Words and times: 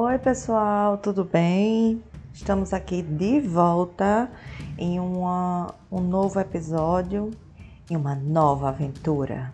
Oi, 0.00 0.16
pessoal, 0.16 0.96
tudo 0.96 1.24
bem? 1.24 2.00
Estamos 2.32 2.72
aqui 2.72 3.02
de 3.02 3.40
volta 3.40 4.30
em 4.78 5.00
uma, 5.00 5.74
um 5.90 6.00
novo 6.00 6.38
episódio, 6.38 7.32
em 7.90 7.96
uma 7.96 8.14
nova 8.14 8.68
aventura. 8.68 9.52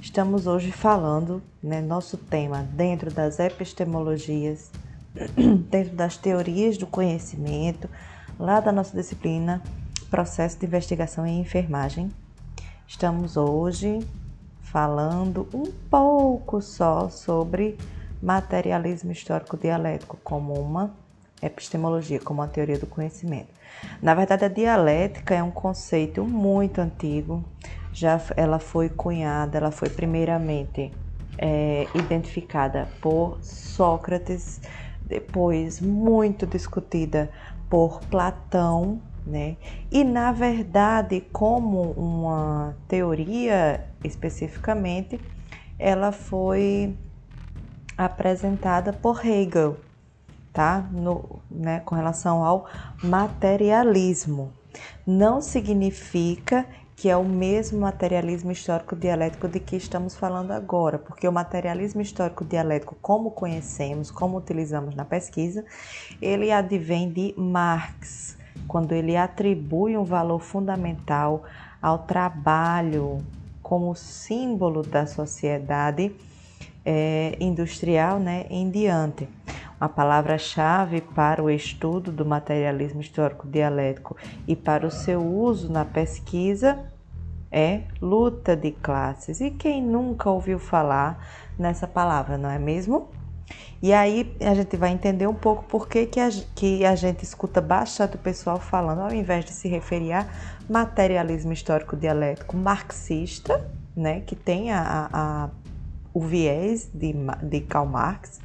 Estamos 0.00 0.46
hoje 0.46 0.72
falando, 0.72 1.42
né, 1.62 1.82
nosso 1.82 2.16
tema 2.16 2.62
dentro 2.72 3.12
das 3.12 3.38
epistemologias, 3.38 4.70
dentro 5.68 5.94
das 5.94 6.16
teorias 6.16 6.78
do 6.78 6.86
conhecimento, 6.86 7.86
lá 8.38 8.60
da 8.60 8.72
nossa 8.72 8.96
disciplina, 8.96 9.62
processo 10.08 10.58
de 10.58 10.64
investigação 10.64 11.26
em 11.26 11.38
enfermagem. 11.38 12.10
Estamos 12.88 13.36
hoje 13.36 13.98
falando 14.62 15.46
um 15.52 15.70
pouco 15.90 16.62
só 16.62 17.10
sobre 17.10 17.76
materialismo 18.22 19.12
histórico 19.12 19.56
dialético 19.56 20.18
como 20.22 20.54
uma 20.54 20.94
epistemologia, 21.42 22.18
como 22.18 22.40
uma 22.40 22.48
teoria 22.48 22.78
do 22.78 22.86
conhecimento. 22.86 23.48
Na 24.00 24.14
verdade, 24.14 24.44
a 24.44 24.48
dialética 24.48 25.34
é 25.34 25.42
um 25.42 25.50
conceito 25.50 26.24
muito 26.24 26.80
antigo. 26.80 27.44
Já 27.92 28.20
ela 28.36 28.58
foi 28.58 28.88
cunhada, 28.88 29.58
ela 29.58 29.70
foi 29.70 29.88
primeiramente 29.88 30.92
é, 31.38 31.86
identificada 31.94 32.88
por 33.00 33.38
Sócrates, 33.42 34.60
depois 35.04 35.80
muito 35.80 36.46
discutida 36.46 37.30
por 37.68 38.00
Platão, 38.10 39.00
né? 39.26 39.56
E 39.90 40.04
na 40.04 40.32
verdade, 40.32 41.20
como 41.32 41.92
uma 41.92 42.76
teoria 42.88 43.84
especificamente, 44.04 45.20
ela 45.78 46.12
foi 46.12 46.96
apresentada 47.96 48.92
por 48.92 49.24
Hegel, 49.24 49.76
tá? 50.52 50.86
No, 50.90 51.40
né, 51.50 51.80
com 51.84 51.94
relação 51.94 52.44
ao 52.44 52.66
materialismo. 53.02 54.52
Não 55.06 55.40
significa 55.40 56.66
que 56.96 57.10
é 57.10 57.16
o 57.16 57.24
mesmo 57.24 57.80
materialismo 57.80 58.50
histórico 58.50 58.96
dialético 58.96 59.46
de 59.48 59.60
que 59.60 59.76
estamos 59.76 60.16
falando 60.16 60.52
agora, 60.52 60.98
porque 60.98 61.28
o 61.28 61.32
materialismo 61.32 62.00
histórico 62.00 62.42
dialético, 62.42 62.96
como 63.02 63.30
conhecemos, 63.30 64.10
como 64.10 64.38
utilizamos 64.38 64.94
na 64.94 65.04
pesquisa, 65.04 65.62
ele 66.22 66.50
advém 66.50 67.10
de 67.10 67.34
Marx, 67.36 68.38
quando 68.66 68.92
ele 68.92 69.14
atribui 69.14 69.96
um 69.96 70.04
valor 70.04 70.40
fundamental 70.40 71.44
ao 71.82 71.98
trabalho 71.98 73.22
como 73.62 73.94
símbolo 73.94 74.82
da 74.82 75.06
sociedade 75.06 76.16
é, 76.86 77.36
industrial 77.40 78.20
né, 78.20 78.46
em 78.48 78.70
diante. 78.70 79.28
Uma 79.78 79.88
palavra-chave 79.88 81.00
para 81.00 81.42
o 81.42 81.50
estudo 81.50 82.12
do 82.12 82.24
materialismo 82.24 83.00
histórico 83.00 83.46
dialético 83.46 84.16
e 84.46 84.54
para 84.54 84.86
o 84.86 84.90
seu 84.90 85.20
uso 85.20 85.70
na 85.70 85.84
pesquisa 85.84 86.78
é 87.50 87.82
luta 88.00 88.56
de 88.56 88.70
classes. 88.70 89.40
E 89.40 89.50
quem 89.50 89.82
nunca 89.82 90.30
ouviu 90.30 90.58
falar 90.58 91.26
nessa 91.58 91.86
palavra, 91.86 92.38
não 92.38 92.50
é 92.50 92.58
mesmo? 92.58 93.08
E 93.82 93.92
aí 93.92 94.34
a 94.40 94.54
gente 94.54 94.76
vai 94.76 94.90
entender 94.90 95.26
um 95.26 95.34
pouco 95.34 95.64
por 95.64 95.88
que, 95.88 96.06
que, 96.06 96.18
a, 96.18 96.28
que 96.54 96.84
a 96.84 96.94
gente 96.94 97.22
escuta 97.22 97.60
bastante 97.60 98.16
o 98.16 98.18
pessoal 98.18 98.58
falando, 98.58 99.00
ao 99.00 99.12
invés 99.12 99.44
de 99.44 99.52
se 99.52 99.68
referir 99.68 100.12
a 100.12 100.26
materialismo 100.68 101.52
histórico 101.52 101.96
dialético 101.96 102.56
marxista, 102.56 103.70
né, 103.94 104.20
que 104.20 104.34
tem 104.34 104.72
a, 104.72 105.08
a 105.12 105.50
o 106.16 106.20
viés 106.20 106.88
de, 106.94 107.14
de 107.42 107.60
Karl 107.60 107.84
Marx. 107.84 108.40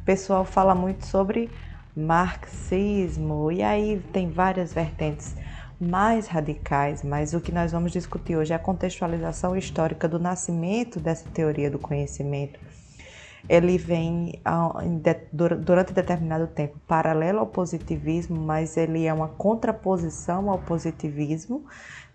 O 0.00 0.04
pessoal 0.06 0.42
fala 0.42 0.74
muito 0.74 1.04
sobre 1.04 1.50
marxismo 1.94 3.52
e 3.52 3.62
aí 3.62 4.02
tem 4.10 4.30
várias 4.30 4.72
vertentes 4.72 5.36
mais 5.78 6.28
radicais, 6.28 7.02
mas 7.02 7.34
o 7.34 7.42
que 7.42 7.52
nós 7.52 7.72
vamos 7.72 7.92
discutir 7.92 8.36
hoje 8.36 8.54
é 8.54 8.56
a 8.56 8.58
contextualização 8.58 9.54
histórica 9.54 10.08
do 10.08 10.18
nascimento 10.18 10.98
dessa 10.98 11.28
teoria 11.28 11.70
do 11.70 11.78
conhecimento. 11.78 12.58
Ele 13.48 13.76
vem 13.76 14.40
durante 15.32 15.92
determinado 15.92 16.46
tempo 16.46 16.78
paralelo 16.86 17.40
ao 17.40 17.46
positivismo, 17.46 18.40
mas 18.40 18.76
ele 18.76 19.04
é 19.04 19.12
uma 19.12 19.28
contraposição 19.28 20.50
ao 20.50 20.58
positivismo, 20.58 21.64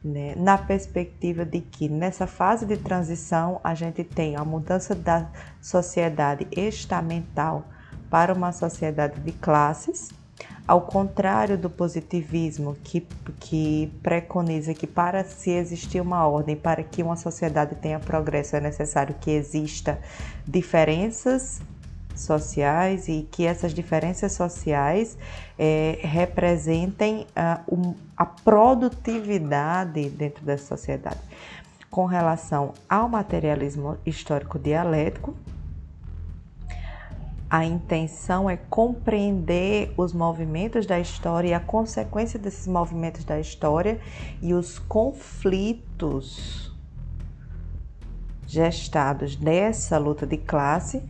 né, 0.03 0.34
na 0.35 0.57
perspectiva 0.57 1.45
de 1.45 1.59
que 1.59 1.90
nessa 1.90 2.25
fase 2.25 2.66
de 2.66 2.78
transição 2.78 3.59
a 3.63 3.75
gente 3.75 4.03
tem 4.03 4.35
a 4.35 4.45
mudança 4.45 4.95
da 4.95 5.29
sociedade 5.62 6.47
estamental 6.51 7.66
para 8.09 8.34
uma 8.34 8.51
sociedade 8.51 9.19
de 9.19 9.31
classes, 9.34 10.09
ao 10.69 10.81
contrário 10.81 11.57
do 11.57 11.68
positivismo 11.68 12.78
que, 12.84 13.02
que 13.40 13.91
preconiza 14.03 14.72
que 14.72 14.85
para 14.85 15.24
se 15.24 15.50
existir 15.50 16.00
uma 16.00 16.28
ordem, 16.28 16.56
para 16.56 16.84
que 16.84 17.02
uma 17.02 17.16
sociedade 17.16 17.74
tenha 17.74 17.97
progresso, 18.00 18.56
é 18.56 18.62
necessário 18.62 19.16
que 19.19 19.31
exista 19.31 20.00
diferenças 20.47 21.59
sociais 22.16 23.08
e 23.08 23.28
que 23.31 23.47
essas 23.47 23.74
diferenças 23.74 24.34
sociais 24.34 25.18
é, 25.58 25.97
representem 26.03 27.25
a, 27.35 27.62
um, 27.68 27.96
a 28.16 28.28
produtividade 28.28 30.08
dentro 30.12 30.46
da 30.46 30.56
sociedade. 30.56 31.19
Com 31.90 32.06
relação 32.06 32.75
ao 32.88 33.09
materialismo 33.09 33.97
histórico 34.06 34.59
dialético, 34.59 35.34
a 37.49 37.65
intenção 37.65 38.49
é 38.49 38.55
compreender 38.55 39.91
os 39.97 40.13
movimentos 40.13 40.85
da 40.85 40.99
história 40.99 41.49
e 41.49 41.53
a 41.53 41.59
consequência 41.59 42.37
desses 42.37 42.67
movimentos 42.67 43.23
da 43.23 43.39
história 43.39 43.99
e 44.41 44.53
os 44.53 44.77
conflitos 44.77 46.71
gestados 48.45 49.35
dessa 49.35 49.97
luta 49.97 50.27
de 50.27 50.37
classe 50.37 51.01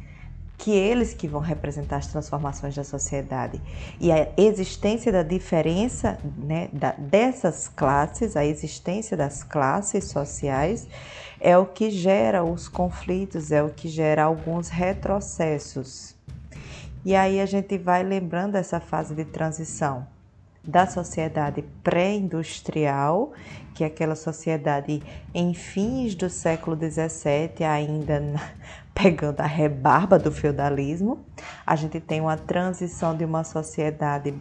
que 0.57 0.71
eles 0.71 1.13
que 1.13 1.25
vão 1.27 1.39
representar 1.39 1.97
as 1.97 2.07
transformações 2.07 2.75
da 2.75 2.83
sociedade. 2.83 3.61
E 3.97 4.11
a 4.11 4.29
existência 4.37 5.09
da 5.09 5.23
diferença 5.23 6.19
né, 6.37 6.69
da, 6.73 6.91
dessas 6.91 7.69
classes, 7.69 8.35
a 8.35 8.45
existência 8.45 9.15
das 9.15 9.41
classes 9.41 10.05
sociais, 10.05 10.85
é 11.39 11.57
o 11.57 11.65
que 11.65 11.89
gera 11.89 12.43
os 12.43 12.67
conflitos, 12.67 13.53
é 13.53 13.63
o 13.63 13.69
que 13.69 13.87
gera 13.87 14.23
alguns 14.25 14.67
retrocessos. 14.67 16.18
E 17.05 17.15
aí 17.15 17.39
a 17.39 17.45
gente 17.45 17.77
vai 17.77 18.03
lembrando 18.03 18.55
essa 18.55 18.79
fase 18.79 19.15
de 19.15 19.23
transição 19.23 20.05
da 20.61 20.85
sociedade 20.85 21.63
pré-industrial, 21.83 23.31
que 23.73 23.83
é 23.83 23.87
aquela 23.87 24.15
sociedade 24.15 25.01
em 25.33 25.53
fins 25.53 26.13
do 26.13 26.29
século 26.29 26.75
XVII, 26.75 27.63
ainda 27.65 28.21
pegando 28.93 29.39
a 29.39 29.45
rebarba 29.45 30.19
do 30.19 30.31
feudalismo. 30.31 31.19
A 31.65 31.75
gente 31.77 32.01
tem 32.01 32.19
uma 32.19 32.35
transição 32.35 33.15
de 33.15 33.23
uma 33.23 33.45
sociedade 33.45 34.33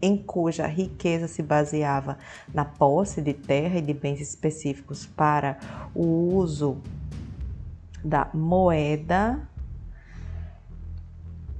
em 0.00 0.16
cuja 0.16 0.66
riqueza 0.66 1.26
se 1.26 1.42
baseava 1.42 2.16
na 2.54 2.64
posse 2.64 3.20
de 3.20 3.34
terra 3.34 3.78
e 3.78 3.82
de 3.82 3.92
bens 3.92 4.20
específicos 4.20 5.04
para 5.04 5.58
o 5.92 6.36
uso 6.36 6.80
da 8.04 8.30
moeda 8.32 9.49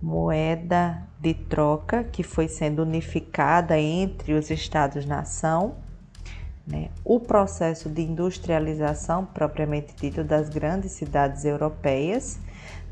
moeda 0.02 1.02
de 1.20 1.34
troca 1.34 2.04
que 2.04 2.22
foi 2.22 2.48
sendo 2.48 2.82
unificada 2.82 3.78
entre 3.78 4.32
os 4.32 4.50
estados-nação, 4.50 5.76
né? 6.66 6.88
o 7.04 7.20
processo 7.20 7.88
de 7.88 8.02
industrialização 8.02 9.26
propriamente 9.26 9.94
dito 9.94 10.24
das 10.24 10.48
grandes 10.48 10.92
cidades 10.92 11.44
europeias, 11.44 12.38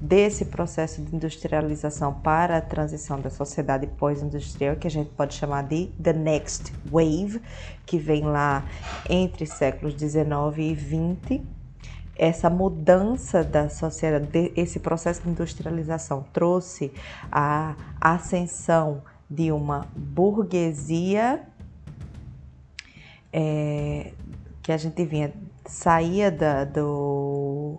desse 0.00 0.44
processo 0.44 1.02
de 1.02 1.16
industrialização 1.16 2.12
para 2.12 2.58
a 2.58 2.60
transição 2.60 3.20
da 3.20 3.30
sociedade 3.30 3.86
pós-industrial, 3.86 4.76
que 4.76 4.86
a 4.86 4.90
gente 4.90 5.10
pode 5.10 5.34
chamar 5.34 5.62
de 5.62 5.86
The 6.02 6.12
Next 6.12 6.72
Wave, 6.90 7.40
que 7.84 7.98
vem 7.98 8.22
lá 8.24 8.64
entre 9.08 9.46
séculos 9.46 9.94
19 9.94 10.62
e 10.62 10.74
20 10.74 11.57
essa 12.18 12.50
mudança 12.50 13.44
da 13.44 13.68
sociedade, 13.68 14.52
esse 14.56 14.80
processo 14.80 15.22
de 15.22 15.30
industrialização 15.30 16.24
trouxe 16.32 16.92
a 17.30 17.76
ascensão 18.00 19.02
de 19.30 19.52
uma 19.52 19.86
burguesia 19.94 21.42
é, 23.32 24.12
que 24.62 24.72
a 24.72 24.76
gente 24.76 25.04
vinha 25.04 25.32
saía 25.66 26.30
da, 26.30 26.64
do 26.64 27.78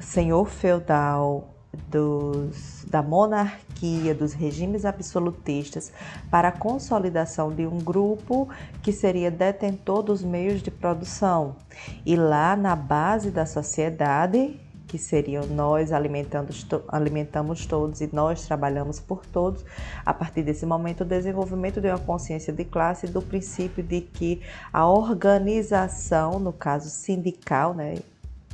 senhor 0.00 0.48
feudal 0.48 1.53
dos, 1.88 2.84
da 2.88 3.02
monarquia, 3.02 4.14
dos 4.14 4.32
regimes 4.32 4.84
absolutistas, 4.84 5.92
para 6.30 6.48
a 6.48 6.52
consolidação 6.52 7.52
de 7.52 7.66
um 7.66 7.78
grupo 7.78 8.48
que 8.82 8.92
seria 8.92 9.30
detentor 9.30 10.02
dos 10.02 10.22
meios 10.22 10.62
de 10.62 10.70
produção. 10.70 11.56
E 12.04 12.16
lá 12.16 12.56
na 12.56 12.76
base 12.76 13.30
da 13.30 13.46
sociedade, 13.46 14.60
que 14.94 14.98
seriam 14.98 15.44
nós 15.46 15.90
alimentamos, 15.92 17.66
todos 17.66 18.00
e 18.00 18.08
nós 18.12 18.46
trabalhamos 18.46 19.00
por 19.00 19.26
todos. 19.26 19.64
A 20.06 20.14
partir 20.14 20.42
desse 20.42 20.64
momento, 20.64 21.00
o 21.00 21.04
desenvolvimento 21.04 21.80
de 21.80 21.88
uma 21.88 21.98
consciência 21.98 22.52
de 22.52 22.64
classe 22.64 23.08
do 23.08 23.20
princípio 23.20 23.82
de 23.82 24.00
que 24.00 24.40
a 24.72 24.86
organização, 24.86 26.38
no 26.38 26.52
caso 26.52 26.88
sindical, 26.90 27.74
né, 27.74 27.96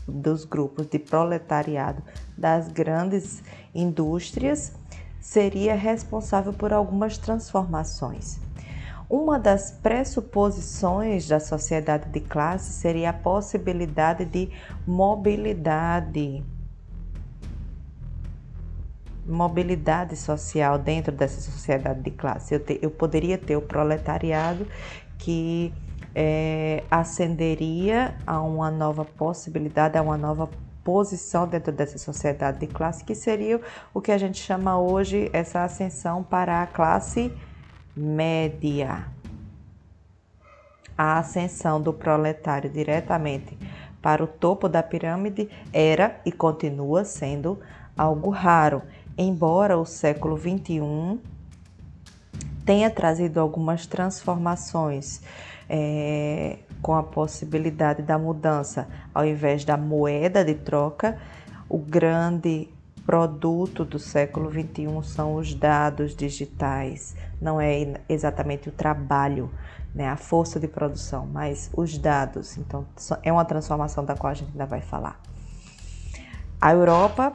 dos 0.08 0.44
grupos 0.44 0.86
de 0.86 0.98
proletariado 0.98 2.02
das 2.40 2.68
grandes 2.68 3.42
indústrias, 3.74 4.72
seria 5.20 5.74
responsável 5.74 6.52
por 6.52 6.72
algumas 6.72 7.18
transformações. 7.18 8.40
Uma 9.08 9.38
das 9.38 9.72
pressuposições 9.72 11.26
da 11.28 11.40
sociedade 11.40 12.08
de 12.08 12.20
classe 12.20 12.72
seria 12.72 13.10
a 13.10 13.12
possibilidade 13.12 14.24
de 14.24 14.48
mobilidade. 14.86 16.42
Mobilidade 19.26 20.16
social 20.16 20.78
dentro 20.78 21.12
dessa 21.12 21.40
sociedade 21.40 22.00
de 22.02 22.10
classe. 22.12 22.54
Eu, 22.54 22.60
te, 22.60 22.78
eu 22.80 22.90
poderia 22.90 23.36
ter 23.36 23.56
o 23.56 23.62
proletariado 23.62 24.66
que 25.18 25.72
é, 26.14 26.82
a 28.26 28.40
uma 28.40 28.70
nova 28.70 29.04
possibilidade, 29.04 29.98
a 29.98 30.02
uma 30.02 30.16
nova 30.16 30.48
posição 30.84 31.46
dentro 31.46 31.72
dessa 31.72 31.98
sociedade 31.98 32.58
de 32.60 32.66
classe, 32.66 33.04
que 33.04 33.14
seria 33.14 33.60
o 33.92 34.00
que 34.00 34.12
a 34.12 34.18
gente 34.18 34.38
chama 34.38 34.78
hoje 34.78 35.30
essa 35.32 35.62
ascensão 35.62 36.22
para 36.22 36.62
a 36.62 36.66
classe 36.66 37.32
média. 37.96 39.06
A 40.96 41.18
ascensão 41.18 41.80
do 41.80 41.92
proletário 41.92 42.70
diretamente 42.70 43.56
para 44.02 44.22
o 44.22 44.26
topo 44.26 44.68
da 44.68 44.82
pirâmide 44.82 45.48
era 45.72 46.20
e 46.24 46.32
continua 46.32 47.04
sendo 47.04 47.58
algo 47.96 48.30
raro, 48.30 48.82
embora 49.16 49.78
o 49.78 49.84
século 49.84 50.38
XXI 50.38 51.18
tenha 52.64 52.90
trazido 52.90 53.40
algumas 53.40 53.86
transformações 53.86 55.22
é, 55.68 56.58
com 56.82 56.94
a 56.94 57.02
possibilidade 57.02 58.02
da 58.02 58.18
mudança, 58.18 58.88
ao 59.14 59.24
invés 59.24 59.64
da 59.64 59.76
moeda 59.76 60.44
de 60.44 60.54
troca, 60.54 61.18
o 61.68 61.78
grande 61.78 62.68
produto 63.04 63.84
do 63.84 63.98
século 63.98 64.50
XXI 64.50 65.02
são 65.02 65.34
os 65.34 65.54
dados 65.54 66.14
digitais, 66.14 67.14
não 67.40 67.60
é 67.60 67.94
exatamente 68.08 68.68
o 68.68 68.72
trabalho, 68.72 69.50
né, 69.94 70.08
a 70.08 70.16
força 70.16 70.60
de 70.60 70.68
produção, 70.68 71.26
mas 71.26 71.70
os 71.76 71.98
dados. 71.98 72.56
Então, 72.56 72.86
é 73.22 73.32
uma 73.32 73.44
transformação 73.44 74.04
da 74.04 74.14
qual 74.14 74.30
a 74.30 74.34
gente 74.34 74.50
ainda 74.52 74.66
vai 74.66 74.80
falar. 74.80 75.20
A 76.60 76.72
Europa, 76.72 77.34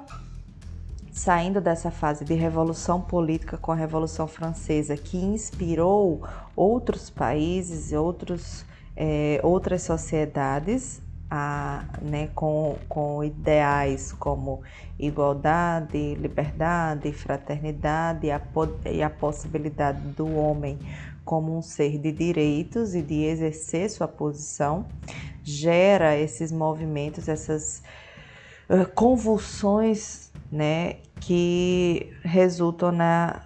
saindo 1.12 1.60
dessa 1.60 1.90
fase 1.90 2.24
de 2.24 2.34
revolução 2.36 3.02
política 3.02 3.58
com 3.58 3.72
a 3.72 3.76
Revolução 3.76 4.28
Francesa, 4.28 4.96
que 4.96 5.18
inspirou 5.18 6.22
outros 6.56 7.10
países, 7.10 7.92
outros, 7.92 8.66
é, 8.96 9.40
outras 9.44 9.82
sociedades 9.82 11.02
a, 11.30 11.84
né, 12.02 12.30
com, 12.36 12.78
com 12.88 13.24
ideais 13.24 14.14
como 14.14 14.62
igualdade, 14.98 16.16
liberdade, 16.16 17.12
fraternidade 17.12 18.28
e 18.28 18.32
a, 18.32 18.42
e 18.92 19.04
a 19.04 19.10
possibilidade 19.10 20.00
do 20.10 20.34
homem 20.36 20.80
como 21.26 21.58
um 21.58 21.62
ser 21.62 21.98
de 21.98 22.12
direitos 22.12 22.94
e 22.94 23.02
de 23.02 23.24
exercer 23.24 23.90
sua 23.90 24.08
posição, 24.08 24.86
gera 25.44 26.16
esses 26.16 26.52
movimentos, 26.52 27.28
essas 27.28 27.82
uh, 28.70 28.86
convulsões 28.94 30.32
né, 30.52 30.98
que 31.20 32.14
resultam 32.24 32.92
na 32.92 33.42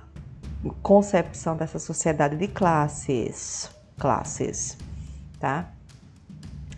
concepção 0.84 1.56
dessa 1.56 1.80
sociedade 1.80 2.36
de 2.36 2.50
classes, 2.50 3.72
classes, 3.98 4.78
tá? 5.40 5.70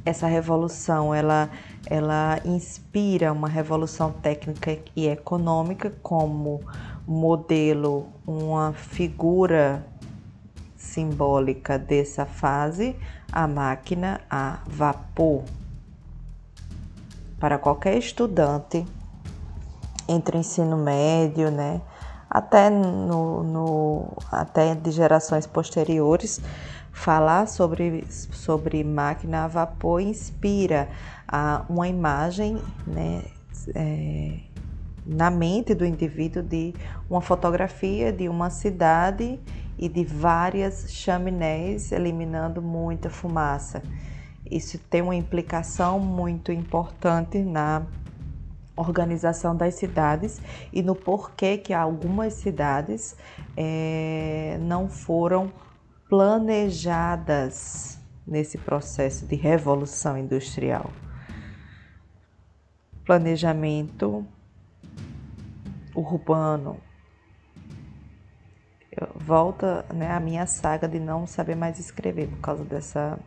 essa 0.06 0.28
revolução 0.28 1.13
ela, 1.13 1.50
ela 1.86 2.40
inspira 2.46 3.31
uma 3.31 3.48
revolução 3.48 4.12
técnica 4.12 4.78
e 4.96 5.08
econômica 5.08 5.94
como 6.02 6.62
modelo, 7.08 8.08
uma 8.25 8.74
figura 8.74 9.86
simbólica 10.75 11.78
dessa 11.78 12.25
fase, 12.25 12.96
a 13.31 13.48
máquina 13.48 14.22
a 14.30 14.60
vapor. 14.66 15.44
Para 17.40 17.58
qualquer 17.58 17.98
estudante 17.98 18.86
entre 20.08 20.38
ensino 20.38 20.78
médio, 20.78 21.50
né, 21.50 21.81
até, 22.30 22.69
no, 22.69 23.44
no, 23.44 24.18
até 24.31 24.75
de 24.75 24.92
gerações 24.92 25.46
posteriores, 25.46 26.42
Falar 26.92 27.48
sobre, 27.48 28.06
sobre 28.10 28.84
máquina 28.84 29.46
a 29.46 29.48
vapor 29.48 30.02
inspira 30.02 30.90
a, 31.28 31.66
uma 31.70 31.88
imagem 31.88 32.58
né, 32.86 33.24
é, 33.74 34.40
na 35.06 35.30
mente 35.30 35.74
do 35.74 35.86
indivíduo 35.86 36.44
de 36.44 36.74
uma 37.10 37.22
fotografia 37.22 38.12
de 38.12 38.30
uma 38.30 38.50
cidade 38.50 39.40
e 39.78 39.90
de 39.90 40.04
várias 40.04 40.92
chaminés 40.92 41.92
eliminando 41.92 42.62
muita 42.62 43.10
fumaça. 43.10 43.82
Isso 44.50 44.78
tem 44.78 45.02
uma 45.02 45.16
implicação 45.16 46.00
muito 46.00 46.52
importante 46.52 47.40
na 47.40 47.84
organização 48.76 49.56
das 49.56 49.76
cidades 49.76 50.42
e 50.72 50.82
no 50.82 50.96
porquê 50.96 51.58
que 51.58 51.74
algumas 51.74 52.34
cidades 52.34 53.16
é, 53.56 54.58
não 54.62 54.90
foram 54.90 55.52
planejadas 56.12 57.98
nesse 58.28 58.58
processo 58.58 59.25
de 59.25 59.38
revolução 59.38 60.18
industrial. 60.18 60.92
Planejamento 63.06 64.28
urbano. 65.96 66.81
Volta 69.16 69.86
né, 69.94 70.12
a 70.12 70.19
minha 70.19 70.46
saga 70.46 70.86
de 70.86 71.00
não 71.00 71.25
saber 71.25 71.56
mais 71.56 71.80
escrever 71.80 72.28
por 72.28 72.40
causa 72.40 72.66
dessa 72.66 73.18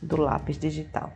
do 0.00 0.16
lápis 0.16 0.56
digital. 0.56 1.12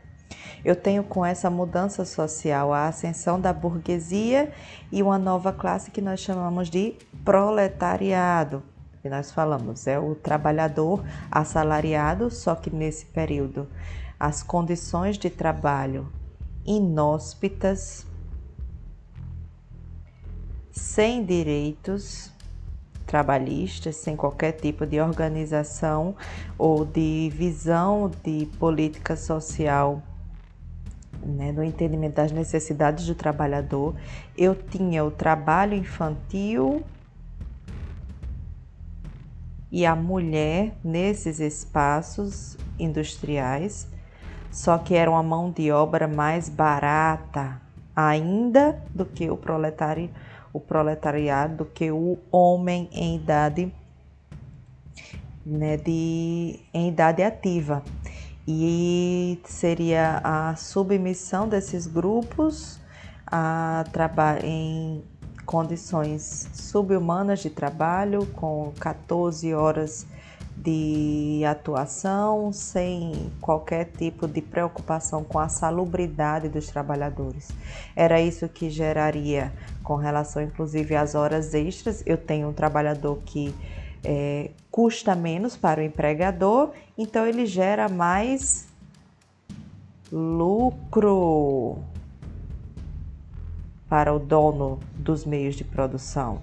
Eu 0.63 0.77
tenho 0.77 1.03
com 1.03 1.25
essa 1.25 1.49
mudança 1.49 2.05
social 2.05 2.75
a 2.75 2.89
ascensão 2.89 3.41
da 3.41 3.55
burguesia 3.55 4.53
e 4.93 5.03
uma 5.03 5.19
nova 5.19 5.51
classe 5.51 5.91
que 5.91 6.03
nós 6.03 6.21
chamamos 6.21 6.69
de 6.69 6.95
proletariado, 7.25 8.63
que 9.09 9.15
nós 9.15 9.33
falamos, 9.33 9.87
é 9.87 9.99
o 9.99 10.15
trabalhador 10.15 11.03
assalariado, 11.31 12.31
só 12.31 12.55
que 12.55 12.69
nesse 12.71 13.07
período 13.07 13.67
as 14.21 14.43
condições 14.43 15.17
de 15.17 15.31
trabalho 15.31 16.07
inóspitas, 16.67 18.07
sem 20.71 21.25
direitos 21.25 22.31
trabalhistas, 23.07 23.97
sem 23.97 24.15
qualquer 24.15 24.53
tipo 24.53 24.85
de 24.85 25.01
organização 25.01 26.15
ou 26.59 26.85
de 26.85 27.33
visão 27.35 28.11
de 28.23 28.45
política 28.59 29.17
social 29.17 30.03
né, 31.25 31.51
no 31.53 31.65
entendimento 31.65 32.17
das 32.17 32.31
necessidades 32.31 33.07
do 33.07 33.15
trabalhador. 33.15 33.95
Eu 34.37 34.55
tinha 34.55 35.03
o 35.03 35.11
trabalho 35.11 35.73
infantil 35.73 36.85
e 39.71 39.85
a 39.85 39.95
mulher 39.95 40.75
nesses 40.83 41.41
espaços 41.41 42.57
industriais, 42.79 43.87
só 44.51 44.79
que 44.79 44.95
era 44.95 45.11
uma 45.11 45.23
mão 45.23 45.51
de 45.51 45.71
obra 45.71 46.09
mais 46.09 46.49
barata 46.49 47.61
ainda 47.95 48.83
do 48.95 49.05
que 49.05 49.29
o 49.29 49.37
proletário, 49.37 50.09
o 50.53 50.61
proletariado, 50.61 51.57
do 51.57 51.65
que 51.65 51.91
o 51.91 52.19
homem 52.31 52.89
em 52.93 53.17
idade 53.17 53.73
né, 55.45 55.77
de, 55.77 56.61
em 56.73 56.89
idade 56.89 57.23
ativa. 57.23 57.83
E 58.47 59.39
seria 59.45 60.21
a 60.25 60.57
submissão 60.57 61.49
desses 61.49 61.87
grupos 61.87 62.81
a 63.27 63.85
trabalhar 63.93 64.45
em 64.45 65.03
condições 65.49 66.47
subhumanas 66.53 67.41
de 67.41 67.49
trabalho, 67.49 68.27
com 68.35 68.71
14 68.79 69.55
horas 69.55 70.07
de 70.55 71.43
atuação, 71.49 72.53
sem 72.53 73.33
qualquer 73.41 73.87
tipo 73.87 74.29
de 74.29 74.43
preocupação 74.43 75.25
com 75.25 75.39
a 75.39 75.49
salubridade 75.49 76.51
dos 76.51 76.67
trabalhadores. 76.67 77.49
Era 77.97 78.21
isso 78.21 78.47
que 78.47 78.69
geraria, 78.69 79.51
com 79.83 79.97
relação 79.97 80.43
inclusive 80.43 80.95
às 80.95 81.15
horas 81.15 81.55
extras. 81.55 82.03
Eu 82.05 82.19
tenho 82.19 82.51
um 82.51 82.53
trabalhador 82.53 83.19
que 83.25 83.55
é, 84.05 84.51
custa 84.71 85.15
menos 85.15 85.57
para 85.57 85.81
o 85.81 85.83
empregador, 85.83 86.73
então 86.99 87.27
ele 87.27 87.47
gera 87.47 87.89
mais 87.89 88.69
lucro 90.13 91.79
para 93.89 94.15
o 94.15 94.19
dono 94.19 94.79
dos 94.95 95.25
meios 95.25 95.55
de 95.55 95.65
produção. 95.65 96.43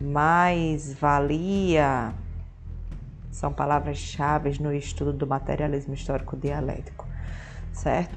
Mais 0.00 0.92
valia 0.92 2.12
são 3.30 3.52
palavras-chave 3.52 4.60
no 4.62 4.72
estudo 4.72 5.12
do 5.12 5.26
materialismo 5.26 5.92
histórico 5.92 6.36
dialético, 6.36 7.06
certo? 7.70 8.16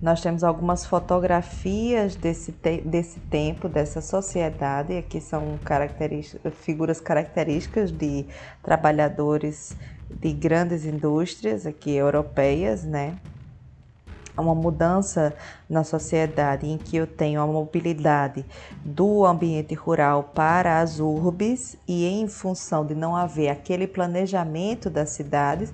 Nós 0.00 0.20
temos 0.20 0.44
algumas 0.44 0.86
fotografias 0.86 2.14
desse, 2.14 2.52
te 2.52 2.82
desse 2.82 3.18
tempo, 3.18 3.68
dessa 3.68 4.00
sociedade. 4.00 4.96
Aqui 4.96 5.20
são 5.20 5.58
figuras 6.60 7.00
características 7.00 7.90
de 7.90 8.26
trabalhadores 8.62 9.74
de 10.08 10.32
grandes 10.32 10.84
indústrias 10.84 11.66
aqui 11.66 11.90
europeias, 11.90 12.84
né? 12.84 13.16
Uma 14.38 14.54
mudança 14.54 15.34
na 15.68 15.82
sociedade 15.84 16.66
em 16.66 16.78
que 16.78 16.96
eu 16.96 17.06
tenho 17.06 17.40
a 17.40 17.46
mobilidade 17.46 18.44
do 18.84 19.26
ambiente 19.26 19.74
rural 19.74 20.30
para 20.34 20.80
as 20.80 21.00
urbes 21.00 21.76
e 21.86 22.06
em 22.06 22.28
função 22.28 22.86
de 22.86 22.94
não 22.94 23.16
haver 23.16 23.48
aquele 23.48 23.86
planejamento 23.86 24.88
das 24.88 25.10
cidades, 25.10 25.72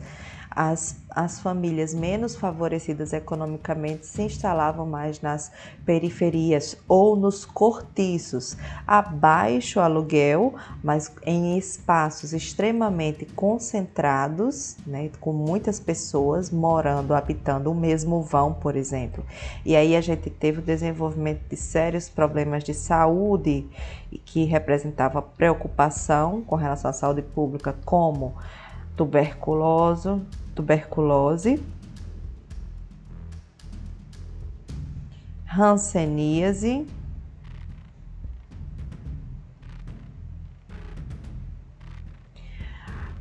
as, 0.54 0.96
as 1.11 1.40
famílias 1.40 1.92
menos 1.92 2.37
favorecidas 2.37 3.12
economicamente 3.12 4.06
se 4.06 4.23
instalavam 4.23 4.87
mais 4.87 5.20
nas 5.20 5.50
periferias 5.84 6.76
ou 6.88 7.16
nos 7.16 7.44
cortiços, 7.44 8.56
abaixo 8.87 9.80
aluguel, 9.80 10.54
mas 10.82 11.12
em 11.26 11.58
espaços 11.58 12.32
extremamente 12.32 13.25
concentrados, 13.25 14.76
né, 14.87 15.11
com 15.20 15.32
muitas 15.32 15.80
pessoas 15.80 16.50
morando, 16.50 17.14
habitando 17.14 17.70
o 17.70 17.75
mesmo 17.75 18.23
vão, 18.23 18.52
por 18.52 18.76
exemplo. 18.76 19.25
E 19.64 19.75
aí 19.75 19.96
a 19.96 20.00
gente 20.00 20.30
teve 20.30 20.61
o 20.61 20.62
desenvolvimento 20.62 21.42
de 21.49 21.56
sérios 21.56 22.08
problemas 22.08 22.62
de 22.62 22.75
saúde 22.75 23.66
que 24.25 24.44
representava 24.44 25.20
preocupação 25.20 26.42
com 26.42 26.54
relação 26.54 26.90
à 26.90 26.94
saúde 26.94 27.23
pública, 27.23 27.75
como 27.84 28.34
tuberculose, 28.96 30.20
tuberculose, 30.54 31.62
hanseníase, 35.46 36.87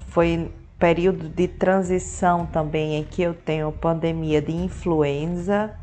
foi 0.07 0.51
período 0.77 1.27
de 1.29 1.47
transição 1.47 2.45
também 2.45 2.95
em 2.95 3.03
que 3.03 3.21
eu 3.21 3.33
tenho 3.33 3.71
pandemia 3.71 4.41
de 4.41 4.51
influenza, 4.51 5.73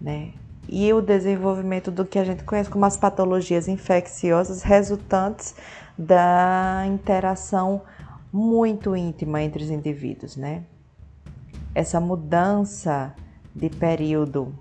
né? 0.00 0.32
E 0.68 0.92
o 0.92 1.00
desenvolvimento 1.00 1.90
do 1.90 2.04
que 2.04 2.18
a 2.18 2.24
gente 2.24 2.44
conhece 2.44 2.70
como 2.70 2.84
as 2.84 2.96
patologias 2.96 3.68
infecciosas 3.68 4.62
resultantes 4.62 5.56
da 5.98 6.84
interação 6.86 7.82
muito 8.32 8.96
íntima 8.96 9.42
entre 9.42 9.62
os 9.62 9.70
indivíduos, 9.70 10.36
né? 10.36 10.64
Essa 11.74 12.00
mudança 12.00 13.14
de 13.54 13.68
período, 13.68 14.54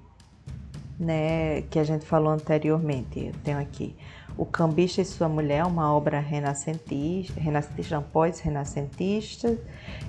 né, 1.00 1.62
que 1.64 1.80
a 1.80 1.84
gente 1.84 2.06
falou 2.06 2.32
anteriormente, 2.32 3.28
eu 3.28 3.34
tenho 3.44 3.60
aqui 3.60 3.96
o 4.38 4.46
Cambista 4.46 5.02
e 5.02 5.06
Sua 5.06 5.28
Mulher, 5.28 5.66
uma 5.66 5.94
obra 5.94 6.20
renascentista, 6.20 7.40
renascentista 7.40 8.02
pós-renascentista, 8.02 9.58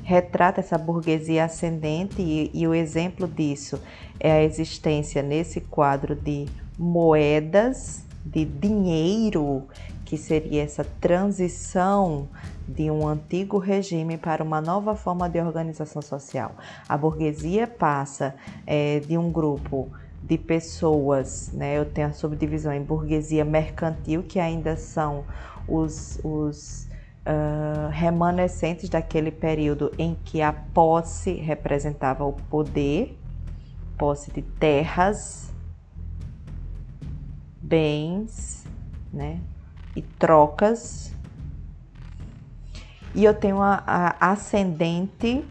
retrata 0.03 0.61
essa 0.61 0.79
burguesia 0.79 1.45
ascendente 1.45 2.23
e, 2.23 2.51
e 2.55 2.67
o 2.67 2.75
exemplo 2.75 3.27
disso 3.27 3.81
é 4.19 4.33
a 4.33 4.43
existência 4.43 5.23
nesse 5.23 5.61
quadro 5.61 6.15
de 6.15 6.47
moedas, 6.79 8.05
de 8.25 8.45
dinheiro, 8.45 9.67
que 10.05 10.17
seria 10.17 10.63
essa 10.63 10.85
transição 11.01 12.29
de 12.73 12.91
um 12.91 13.07
antigo 13.07 13.59
regime 13.59 14.17
para 14.17 14.43
uma 14.43 14.61
nova 14.61 14.97
forma 14.97 15.29
de 15.29 15.41
organização 15.41 16.03
social. 16.03 16.53
A 16.89 16.97
burguesia 16.97 17.67
passa 17.67 18.35
é, 18.67 19.01
de 19.01 19.17
um 19.19 19.31
grupo 19.31 19.89
de 20.23 20.39
pessoas, 20.39 21.51
né? 21.53 21.79
Eu 21.79 21.85
tenho 21.85 22.09
a 22.09 22.13
subdivisão 22.13 22.73
em 22.73 22.83
burguesia 22.83 23.45
mercantil, 23.45 24.23
que 24.23 24.39
ainda 24.39 24.77
são 24.77 25.25
os, 25.69 26.19
os 26.23 26.89
uh, 27.27 27.89
remanescentes 27.91 28.89
daquele 28.89 29.31
período 29.31 29.93
em 29.99 30.17
que 30.25 30.41
a 30.41 30.53
posse 30.53 31.33
representava 31.33 32.25
o 32.25 32.33
poder, 32.33 33.19
posse 33.99 34.31
de 34.31 34.43
terras, 34.43 35.53
bens, 37.61 38.65
né? 39.13 39.41
E 39.95 40.03
trocas 40.03 41.12
e 43.15 43.25
eu 43.25 43.35
tenho 43.35 43.61
a, 43.61 43.83
a 43.87 44.31
ascendente 44.33 45.45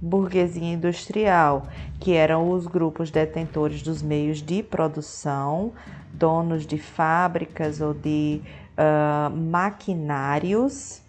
burguesia 0.00 0.72
industrial, 0.72 1.66
que 1.98 2.12
eram 2.12 2.50
os 2.50 2.66
grupos 2.66 3.10
detentores 3.10 3.82
dos 3.82 4.00
meios 4.02 4.42
de 4.42 4.62
produção, 4.62 5.72
donos 6.12 6.66
de 6.66 6.78
fábricas 6.78 7.80
ou 7.80 7.92
de 7.92 8.40
uh, 8.76 9.30
maquinários 9.34 11.02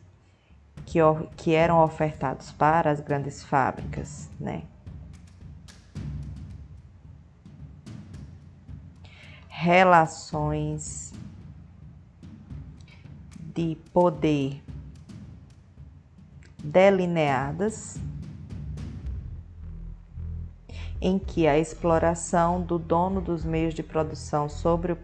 que, 0.85 0.99
que 1.37 1.53
eram 1.53 1.81
ofertados 1.81 2.51
para 2.51 2.91
as 2.91 2.99
grandes 2.99 3.43
fábricas, 3.43 4.29
né? 4.39 4.63
Relações 9.47 11.10
de 13.53 13.77
poder 13.93 14.61
delineadas 16.63 17.99
em 21.01 21.17
que 21.17 21.47
a 21.47 21.57
exploração 21.57 22.61
do 22.61 22.77
dono 22.77 23.19
dos 23.19 23.43
meios 23.43 23.73
de 23.73 23.81
produção 23.81 24.47
sobre 24.47 24.91
o 24.91 24.97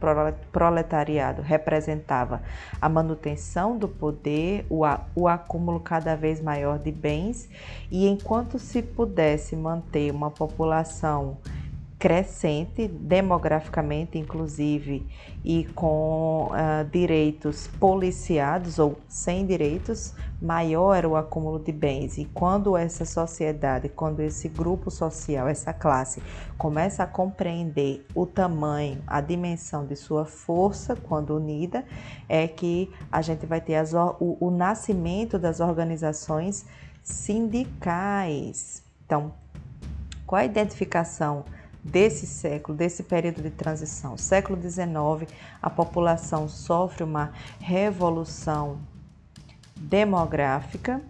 proletariado 0.51 1.42
representava 1.42 2.44
a 2.80 2.88
manutenção 2.88 3.75
do 3.75 3.88
poder, 3.88 4.63
o, 4.70 4.84
o 5.16 5.27
acúmulo 5.27 5.80
cada 5.80 6.16
vez 6.16 6.39
maior 6.39 6.77
de 6.77 6.92
bens, 6.92 7.50
e 7.89 8.08
enquanto 8.08 8.60
se 8.60 8.84
pudesse 8.84 9.56
manter 9.56 10.13
uma 10.13 10.30
população 10.30 11.38
crescente 12.00 12.88
demograficamente, 12.88 14.20
inclusive, 14.20 15.08
e 15.44 15.63
com 15.74 16.51
uh, 16.51 16.88
direitos 16.92 17.68
policiados 17.80 18.77
ou 18.77 19.00
sem 19.08 19.48
direitos, 19.48 20.13
maior 20.39 20.94
era 20.94 21.10
o 21.10 21.16
acúmulo 21.16 21.58
de 21.58 21.72
bens. 21.72 22.20
E 22.20 22.25
quando 22.25 22.77
essa 22.77 23.04
sociedade, 23.04 23.89
quando 23.89 24.20
esse 24.20 24.48
grupo 24.48 24.92
social, 24.92 25.48
essa 25.48 25.74
classe 25.74 26.22
começa 26.56 27.01
a 27.01 27.08
compreender 27.08 28.06
o 28.13 28.27
tamanho, 28.27 29.01
a 29.08 29.20
dimensão 29.20 29.84
de 29.84 29.96
sua 29.96 30.25
força 30.25 30.96
quando 30.96 31.36
unida, 31.36 31.84
é 32.30 32.48
que 32.48 32.92
a 33.12 33.24
gente 33.24 33.48
vai 33.48 33.60
ter 33.60 33.75
as, 33.75 33.94
o, 33.94 34.38
o 34.39 34.51
nascimento 34.51 35.39
das 35.39 35.60
organizações 35.60 36.63
sindicais. 37.01 38.84
Então, 39.04 39.34
qual 40.27 40.42
a 40.42 40.46
identificação? 40.46 41.44
Desse 41.88 42.27
século, 42.27 42.77
desse 42.77 43.03
período 43.03 43.41
de 43.41 43.50
transição. 43.50 44.17
Século 44.17 44.62
XIX, 44.62 45.32
a 45.62 45.70
população 45.70 46.48
sofre 46.50 47.03
uma 47.03 47.32
revolução 47.60 48.79
demográfica, 49.75 51.01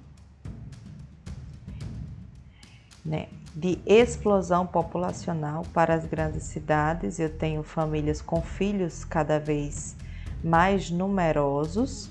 né, 3.03 3.27
de 3.55 3.79
explosão 3.85 4.67
populacional 4.67 5.65
para 5.73 5.95
as 5.95 6.05
grandes 6.05 6.43
cidades. 6.43 7.19
Eu 7.19 7.35
tenho 7.35 7.63
famílias 7.63 8.21
com 8.21 8.41
filhos 8.41 9.03
cada 9.03 9.39
vez 9.39 9.95
mais 10.43 10.91
numerosos, 10.91 12.09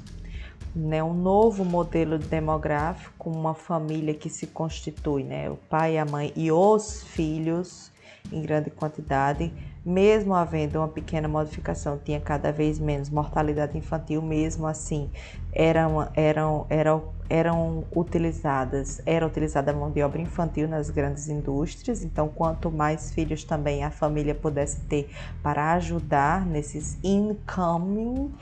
né, 0.75 1.05
um 1.05 1.15
novo 1.15 1.65
modelo 1.65 2.19
demográfico, 2.19 3.31
uma 3.31 3.55
família 3.55 4.13
que 4.13 4.29
se 4.29 4.47
constitui, 4.47 5.23
né, 5.23 5.49
o 5.49 5.57
pai, 5.57 5.99
a 5.99 6.05
mãe 6.05 6.33
e 6.35 6.51
os 6.51 7.03
filhos 7.05 7.95
em 8.33 8.43
grande 8.43 8.71
quantidade, 8.71 9.53
mesmo 9.85 10.35
havendo 10.35 10.79
uma 10.79 10.89
pequena 10.89 11.29
modificação, 11.29 11.99
tinha 12.03 12.21
cada 12.21 12.51
vez 12.51 12.79
menos 12.79 13.09
mortalidade 13.09 13.79
infantil, 13.79 14.21
mesmo 14.21 14.67
assim 14.67 15.11
eram, 15.53 16.09
eram, 16.15 16.67
eram, 16.69 17.05
eram 17.31 17.85
utilizadas, 17.95 19.01
era 19.07 19.27
utilizada 19.27 19.73
mão 19.73 19.91
de 19.91 20.03
obra 20.03 20.21
infantil 20.21 20.69
nas 20.69 20.91
grandes 20.91 21.29
indústrias, 21.29 22.05
então 22.05 22.29
quanto 22.29 22.71
mais 22.71 23.13
filhos 23.13 23.45
também 23.45 23.85
a 23.85 23.91
família 23.91 24.35
pudesse 24.35 24.81
ter 24.83 25.09
para 25.43 25.73
ajudar 25.75 26.45
nesses 26.45 26.99
incoming, 27.03 28.35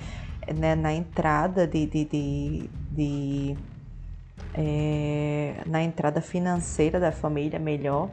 né, 0.56 0.74
na 0.74 0.92
entrada 0.92 1.66
de, 1.66 1.86
de, 1.86 2.04
de, 2.04 2.70
de 2.90 3.56
é, 4.54 5.54
na 5.66 5.82
entrada 5.82 6.20
financeira 6.20 6.98
da 6.98 7.12
família 7.12 7.58
melhor, 7.58 8.08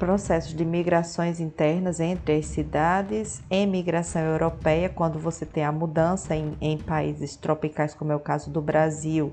processos 0.00 0.54
de 0.54 0.64
migrações 0.64 1.40
internas 1.40 2.00
entre 2.00 2.38
as 2.38 2.46
cidades, 2.46 3.42
emigração 3.50 4.22
europeia, 4.22 4.88
quando 4.88 5.18
você 5.18 5.44
tem 5.44 5.62
a 5.62 5.70
mudança 5.70 6.34
em, 6.34 6.56
em 6.58 6.78
países 6.78 7.36
tropicais, 7.36 7.92
como 7.94 8.10
é 8.10 8.16
o 8.16 8.18
caso 8.18 8.50
do 8.50 8.62
Brasil, 8.62 9.30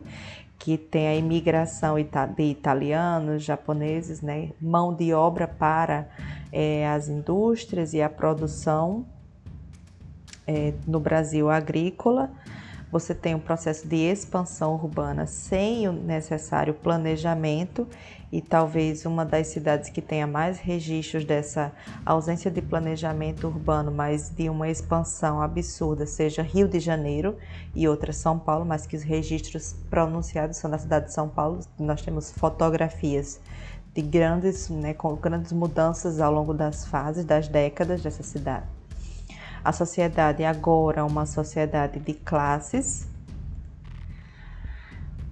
que 0.59 0.77
tem 0.77 1.07
a 1.07 1.15
imigração 1.15 1.95
de 2.36 2.43
italianos, 2.43 3.43
japoneses, 3.43 4.21
né, 4.21 4.50
mão 4.59 4.93
de 4.93 5.13
obra 5.13 5.47
para 5.47 6.09
é, 6.51 6.86
as 6.89 7.07
indústrias 7.07 7.93
e 7.93 8.01
a 8.01 8.09
produção 8.09 9.05
é, 10.45 10.74
no 10.86 11.00
Brasil 11.00 11.50
agrícola 11.50 12.29
você 12.91 13.13
tem 13.13 13.36
um 13.36 13.39
processo 13.39 13.88
de 13.88 13.98
expansão 13.98 14.74
urbana 14.74 15.25
sem 15.25 15.88
o 15.88 15.91
necessário 15.91 16.74
planejamento 16.74 17.88
e 18.32 18.41
talvez 18.41 19.06
uma 19.06 19.25
das 19.25 19.48
cidades 19.48 19.89
que 19.89 20.01
tenha 20.01 20.27
mais 20.27 20.60
registros 20.60 21.24
dessa 21.24 21.72
ausência 22.06 22.51
de 22.51 22.62
planejamento 22.62 23.48
urbano, 23.48 23.91
mas 23.91 24.29
de 24.29 24.50
uma 24.50 24.70
expansão 24.70 25.41
absurda, 25.41 26.06
seja 26.06 26.41
Rio 26.41 26.67
de 26.67 26.79
Janeiro 26.79 27.38
e 27.74 27.88
outra 27.88 28.12
São 28.12 28.38
Paulo, 28.38 28.65
mas 28.65 28.86
que 28.86 28.96
os 28.96 29.03
registros 29.03 29.75
pronunciados 29.89 30.58
são 30.58 30.70
da 30.70 30.77
cidade 30.77 31.08
de 31.08 31.13
São 31.13 31.29
Paulo. 31.29 31.60
Nós 31.79 32.01
temos 32.01 32.32
fotografias 32.32 33.39
de 33.94 34.01
grandes, 34.01 34.70
né, 34.70 34.94
com 34.94 35.15
grandes 35.15 35.51
mudanças 35.51 36.20
ao 36.20 36.32
longo 36.32 36.53
das 36.53 36.86
fases, 36.86 37.25
das 37.25 37.48
décadas 37.48 38.01
dessa 38.01 38.24
cidade. 38.24 38.76
A 39.67 39.74
sociedade 39.74 40.45
agora 40.45 41.01
é 41.01 41.03
uma 41.03 41.25
sociedade 41.25 42.00
de 42.00 42.13
classes. 42.13 43.05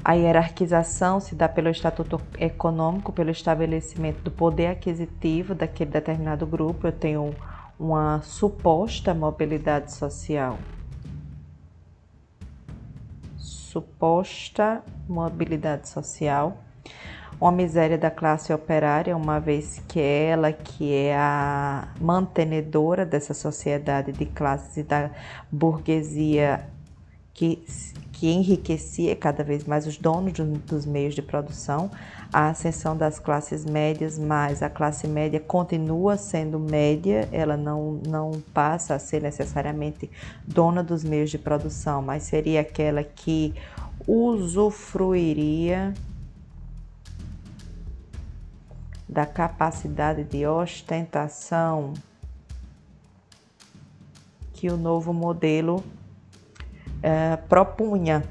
A 0.03 0.11
hierarquização 0.11 1.21
se 1.21 1.33
dá 1.33 1.47
pelo 1.47 1.69
estatuto 1.69 2.19
econômico, 2.37 3.13
pelo 3.13 3.29
estabelecimento 3.29 4.21
do 4.23 4.29
poder 4.29 4.67
aquisitivo 4.67 5.55
daquele 5.55 5.89
determinado 5.89 6.45
grupo. 6.45 6.85
Eu 6.85 6.91
tenho 6.91 7.33
uma 7.79 8.21
suposta 8.23 9.13
mobilidade 9.13 9.93
social. 9.93 10.59
Suposta 13.37 14.83
mobilidade 15.07 15.87
social 15.87 16.57
uma 17.39 17.51
miséria 17.51 17.97
da 17.97 18.09
classe 18.09 18.53
operária, 18.53 19.15
uma 19.15 19.39
vez 19.39 19.81
que 19.87 19.99
ela 19.99 20.51
que 20.51 20.93
é 20.93 21.15
a 21.15 21.87
mantenedora 21.99 23.05
dessa 23.05 23.33
sociedade 23.33 24.11
de 24.11 24.25
classes 24.25 24.77
e 24.77 24.83
da 24.83 25.09
burguesia 25.51 26.65
que, 27.35 27.61
que 28.13 28.31
enriquecia 28.31 29.13
cada 29.15 29.43
vez 29.43 29.65
mais 29.65 29.85
os 29.85 29.97
donos 29.97 30.33
dos 30.65 30.85
meios 30.85 31.13
de 31.13 31.21
produção, 31.21 31.91
a 32.31 32.49
ascensão 32.49 32.95
das 32.95 33.19
classes 33.19 33.65
médias, 33.65 34.17
mas 34.17 34.63
a 34.63 34.69
classe 34.69 35.05
média 35.05 35.39
continua 35.39 36.15
sendo 36.15 36.57
média, 36.57 37.27
ela 37.33 37.57
não, 37.57 37.99
não 38.07 38.31
passa 38.53 38.95
a 38.95 38.99
ser 38.99 39.21
necessariamente 39.21 40.09
dona 40.47 40.81
dos 40.81 41.03
meios 41.03 41.29
de 41.29 41.37
produção, 41.37 42.01
mas 42.01 42.23
seria 42.23 42.61
aquela 42.61 43.03
que 43.03 43.53
usufruiria 44.07 45.93
da 49.15 49.25
capacidade 49.25 50.25
de 50.25 50.45
ostentação 50.45 51.93
que 54.51 54.67
o 54.67 54.75
novo 54.75 55.13
modelo 55.13 55.81
é, 57.01 57.37
propunha. 57.37 58.25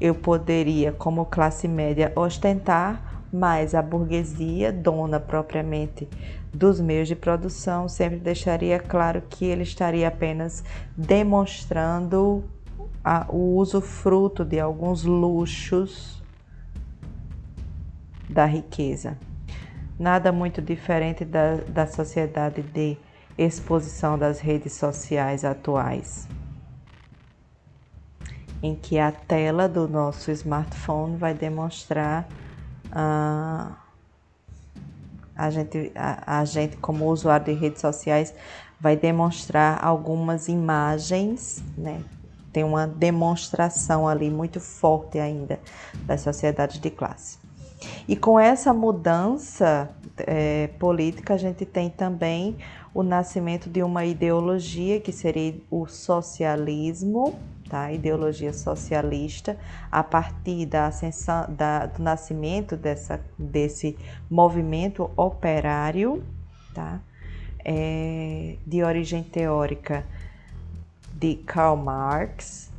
Eu 0.00 0.14
poderia, 0.14 0.92
como 0.92 1.26
classe 1.26 1.66
média, 1.66 2.12
ostentar, 2.14 3.24
mas 3.32 3.74
a 3.74 3.82
burguesia, 3.82 4.72
dona 4.72 5.18
propriamente 5.18 6.08
dos 6.54 6.80
meios 6.80 7.08
de 7.08 7.16
produção, 7.16 7.88
sempre 7.88 8.20
deixaria 8.20 8.78
claro 8.78 9.24
que 9.28 9.44
ele 9.44 9.64
estaria 9.64 10.06
apenas 10.06 10.62
demonstrando 10.96 12.44
a, 13.02 13.26
o 13.28 13.56
uso 13.56 13.80
fruto 13.80 14.44
de 14.44 14.60
alguns 14.60 15.02
luxos 15.02 16.22
da 18.30 18.46
riqueza 18.46 19.18
nada 19.98 20.32
muito 20.32 20.60
diferente 20.60 21.24
da, 21.24 21.56
da 21.68 21.86
sociedade 21.86 22.62
de 22.62 22.96
exposição 23.36 24.18
das 24.18 24.40
redes 24.40 24.72
sociais 24.74 25.44
atuais, 25.44 26.28
em 28.62 28.74
que 28.74 28.98
a 28.98 29.10
tela 29.10 29.68
do 29.68 29.88
nosso 29.88 30.30
smartphone 30.30 31.16
vai 31.16 31.34
demonstrar 31.34 32.28
uh, 32.88 33.72
a, 35.34 35.50
gente, 35.50 35.92
a, 35.94 36.40
a 36.40 36.44
gente, 36.44 36.76
como 36.76 37.06
usuário 37.06 37.46
de 37.46 37.52
redes 37.52 37.80
sociais, 37.80 38.34
vai 38.78 38.96
demonstrar 38.96 39.82
algumas 39.82 40.48
imagens, 40.48 41.62
né? 41.76 42.02
Tem 42.52 42.64
uma 42.64 42.86
demonstração 42.86 44.06
ali 44.06 44.28
muito 44.28 44.60
forte 44.60 45.18
ainda 45.18 45.58
das 46.04 46.20
sociedades 46.20 46.78
de 46.78 46.90
classe. 46.90 47.41
E 48.06 48.16
com 48.16 48.38
essa 48.38 48.72
mudança 48.72 49.90
é, 50.18 50.68
política, 50.78 51.34
a 51.34 51.36
gente 51.36 51.64
tem 51.64 51.90
também 51.90 52.56
o 52.94 53.02
nascimento 53.02 53.70
de 53.70 53.82
uma 53.82 54.04
ideologia 54.04 55.00
que 55.00 55.12
seria 55.12 55.54
o 55.70 55.86
socialismo, 55.86 57.34
tá? 57.68 57.90
ideologia 57.90 58.52
socialista, 58.52 59.56
a 59.90 60.02
partir 60.02 60.66
da 60.66 60.86
ascensão, 60.86 61.46
da, 61.48 61.86
do 61.86 62.02
nascimento 62.02 62.76
dessa, 62.76 63.20
desse 63.38 63.96
movimento 64.30 65.10
operário, 65.16 66.22
tá? 66.74 67.00
É, 67.64 68.56
de 68.66 68.82
origem 68.82 69.22
teórica 69.22 70.04
de 71.14 71.36
Karl 71.36 71.76
Marx, 71.76 72.71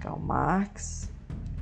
Karl 0.00 0.18
Marx, 0.18 1.10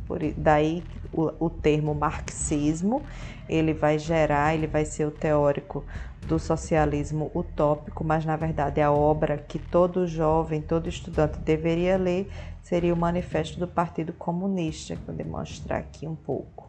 por 0.07 0.21
daí 0.37 0.85
o, 1.13 1.47
o 1.47 1.51
termo 1.51 1.95
marxismo, 1.95 3.03
ele 3.49 3.75
vai 3.75 3.99
gerar, 3.99 4.55
ele 4.55 4.67
vai 4.67 4.85
ser 4.85 5.07
o 5.07 5.11
teórico 5.11 5.85
do 6.27 6.39
socialismo 6.39 7.31
utópico, 7.35 8.05
mas 8.05 8.25
na 8.25 8.37
verdade 8.37 8.81
a 8.81 8.93
obra 8.93 9.39
que 9.39 9.59
todo 9.59 10.07
jovem, 10.07 10.61
todo 10.61 10.89
estudante 10.89 11.39
deveria 11.39 11.97
ler 11.97 12.31
seria 12.63 12.93
o 12.93 12.97
Manifesto 12.97 13.59
do 13.59 13.67
Partido 13.67 14.13
Comunista, 14.13 14.95
que 14.95 15.01
eu 15.01 15.07
vou 15.07 15.15
demonstrar 15.15 15.81
aqui 15.81 16.07
um 16.07 16.15
pouco. 16.15 16.69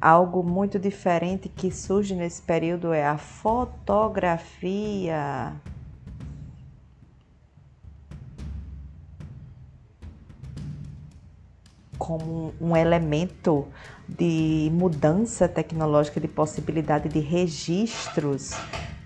Algo 0.00 0.42
muito 0.42 0.76
diferente 0.78 1.48
que 1.48 1.70
surge 1.70 2.16
nesse 2.16 2.42
período 2.42 2.92
é 2.92 3.06
a 3.06 3.16
fotografia. 3.16 5.54
Como 12.06 12.54
um 12.60 12.76
elemento 12.76 13.66
de 14.08 14.70
mudança 14.72 15.48
tecnológica, 15.48 16.20
de 16.20 16.28
possibilidade 16.28 17.08
de 17.08 17.18
registros, 17.18 18.52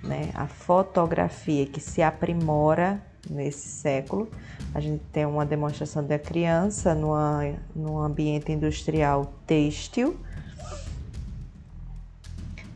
né? 0.05 0.29
a 0.35 0.47
fotografia 0.47 1.65
que 1.65 1.81
se 1.81 2.03
aprimora 2.03 3.01
nesse 3.29 3.67
século. 3.69 4.29
A 4.75 4.81
gente 4.81 5.03
tem 5.11 5.25
uma 5.25 5.47
demonstração 5.47 6.05
da 6.05 6.19
criança 6.19 6.95
numa, 6.95 7.55
num 7.75 7.99
ambiente 7.99 8.53
industrial 8.53 9.33
têxtil, 9.47 10.15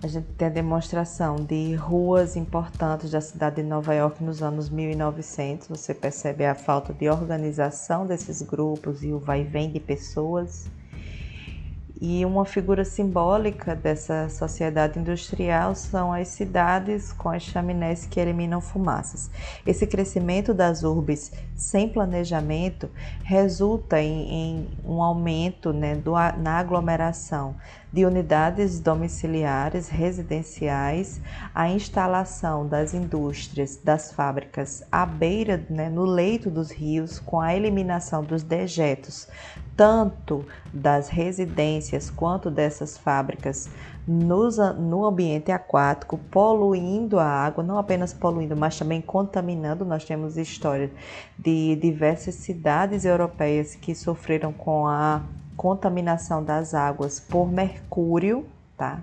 a 0.04 0.06
gente 0.06 0.26
tem 0.36 0.48
a 0.48 0.50
demonstração 0.50 1.36
de 1.36 1.74
ruas 1.76 2.36
importantes 2.36 3.10
da 3.10 3.22
cidade 3.22 3.56
de 3.56 3.62
Nova 3.62 3.94
York 3.94 4.22
nos 4.22 4.42
anos 4.42 4.68
1900. 4.68 5.66
Você 5.68 5.94
percebe 5.94 6.44
a 6.44 6.54
falta 6.54 6.92
de 6.92 7.08
organização 7.08 8.06
desses 8.06 8.42
grupos 8.42 9.02
e 9.02 9.14
o 9.14 9.18
vai 9.18 9.40
e 9.40 9.44
vem 9.44 9.72
de 9.72 9.80
pessoas. 9.80 10.68
E 11.98 12.22
uma 12.26 12.44
figura 12.44 12.84
simbólica 12.84 13.74
dessa 13.74 14.28
sociedade 14.28 14.98
industrial 14.98 15.74
são 15.74 16.12
as 16.12 16.28
cidades 16.28 17.10
com 17.10 17.30
as 17.30 17.42
chaminés 17.42 18.04
que 18.04 18.20
eliminam 18.20 18.60
fumaças. 18.60 19.30
Esse 19.66 19.86
crescimento 19.86 20.52
das 20.52 20.82
urbes 20.82 21.32
sem 21.54 21.88
planejamento 21.88 22.90
resulta 23.22 24.02
em, 24.02 24.28
em 24.30 24.68
um 24.84 25.02
aumento 25.02 25.72
né, 25.72 25.94
do, 25.94 26.12
na 26.12 26.58
aglomeração 26.58 27.56
de 27.94 28.04
unidades 28.04 28.80
domiciliares 28.80 29.88
residenciais, 29.88 31.20
a 31.54 31.68
instalação 31.68 32.66
das 32.66 32.92
indústrias, 32.92 33.76
das 33.76 34.10
fábricas 34.10 34.82
à 34.90 35.06
beira, 35.06 35.64
né, 35.70 35.88
no 35.88 36.04
leito 36.04 36.50
dos 36.50 36.72
rios, 36.72 37.20
com 37.20 37.40
a 37.40 37.54
eliminação 37.54 38.24
dos 38.24 38.42
dejetos, 38.42 39.28
tanto 39.76 40.44
das 40.72 41.08
residências 41.08 42.10
quanto 42.10 42.50
dessas 42.50 42.98
fábricas 42.98 43.70
nos, 44.08 44.58
no 44.76 45.04
ambiente 45.04 45.52
aquático, 45.52 46.18
poluindo 46.32 47.20
a 47.20 47.24
água, 47.24 47.62
não 47.62 47.78
apenas 47.78 48.12
poluindo, 48.12 48.56
mas 48.56 48.76
também 48.76 49.00
contaminando. 49.00 49.84
Nós 49.84 50.04
temos 50.04 50.36
história 50.36 50.90
de 51.38 51.76
diversas 51.76 52.34
cidades 52.34 53.04
europeias 53.04 53.76
que 53.76 53.94
sofreram 53.94 54.52
com 54.52 54.84
a 54.84 55.22
contaminação 55.56 56.42
das 56.42 56.74
águas 56.74 57.20
por 57.20 57.50
mercúrio, 57.50 58.46
tá? 58.76 59.00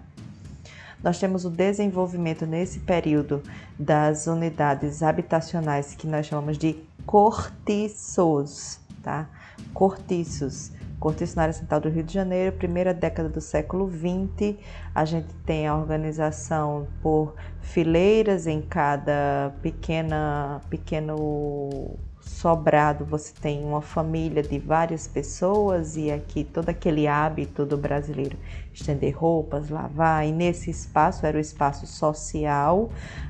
Nós 1.04 1.20
temos 1.20 1.46
o 1.46 1.50
desenvolvimento 1.50 2.46
nesse 2.46 2.80
período 2.80 3.42
das 3.78 4.28
unidades 4.28 5.02
habitacionais 5.02 5.96
que 5.96 6.06
nós 6.06 6.28
chamamos 6.28 6.58
de 6.58 6.78
cortiços, 7.06 8.80
tá? 9.02 9.28
Cortiços. 9.74 10.72
Cortiço 11.00 11.36
na 11.36 11.42
área 11.42 11.54
central 11.54 11.80
do 11.80 11.90
Rio 11.90 12.04
de 12.04 12.14
Janeiro, 12.14 12.56
primeira 12.56 12.94
década 12.94 13.28
do 13.28 13.42
século 13.42 13.90
XX. 13.90 14.56
A 14.94 15.04
gente 15.04 15.34
tem 15.48 15.66
a 15.66 15.76
organização 15.76 16.88
por 17.02 17.34
fileiras 17.60 18.46
em 18.46 18.62
cada 18.62 19.52
pequena, 19.64 20.62
pequeno 20.70 21.98
sobrado 22.22 23.04
você 23.04 23.34
tem 23.40 23.64
uma 23.64 23.82
família 23.82 24.44
de 24.44 24.60
várias 24.60 25.08
pessoas 25.08 25.98
e 25.98 26.12
aqui 26.12 26.44
todo 26.44 26.70
aquele 26.70 27.08
hábito 27.08 27.66
do 27.66 27.78
brasileiro 27.78 28.38
estender 28.74 29.18
roupas, 29.18 29.70
lavar 29.70 30.26
e 30.26 30.32
nesse 30.32 30.70
espaço 30.70 31.26
era 31.26 31.38
o 31.38 31.42
espaço 31.42 31.86
social 31.88 32.90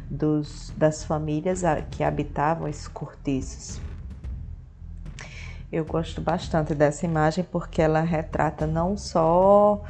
dos, 0.10 0.74
das 0.76 1.04
famílias 1.04 1.62
que 1.90 2.04
habitavam 2.04 2.68
esses 2.68 2.88
cortiços. 2.88 3.80
Eu 5.72 5.86
gosto 5.86 6.20
bastante 6.20 6.76
dessa 6.76 7.06
imagem 7.06 7.46
porque 7.50 7.82
ela 7.82 8.02
retrata 8.02 8.68
não 8.68 8.98
só 8.98 9.82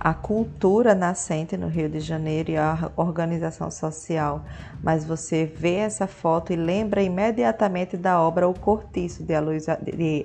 a 0.00 0.14
cultura 0.14 0.94
nascente 0.94 1.58
no 1.58 1.68
Rio 1.68 1.86
de 1.86 2.00
Janeiro 2.00 2.52
e 2.52 2.56
a 2.56 2.90
organização 2.96 3.70
social, 3.70 4.42
mas 4.82 5.04
você 5.04 5.44
vê 5.44 5.74
essa 5.74 6.06
foto 6.06 6.54
e 6.54 6.56
lembra 6.56 7.02
imediatamente 7.02 7.98
da 7.98 8.18
obra 8.18 8.48
O 8.48 8.58
Cortiço 8.58 9.22
de 9.22 9.34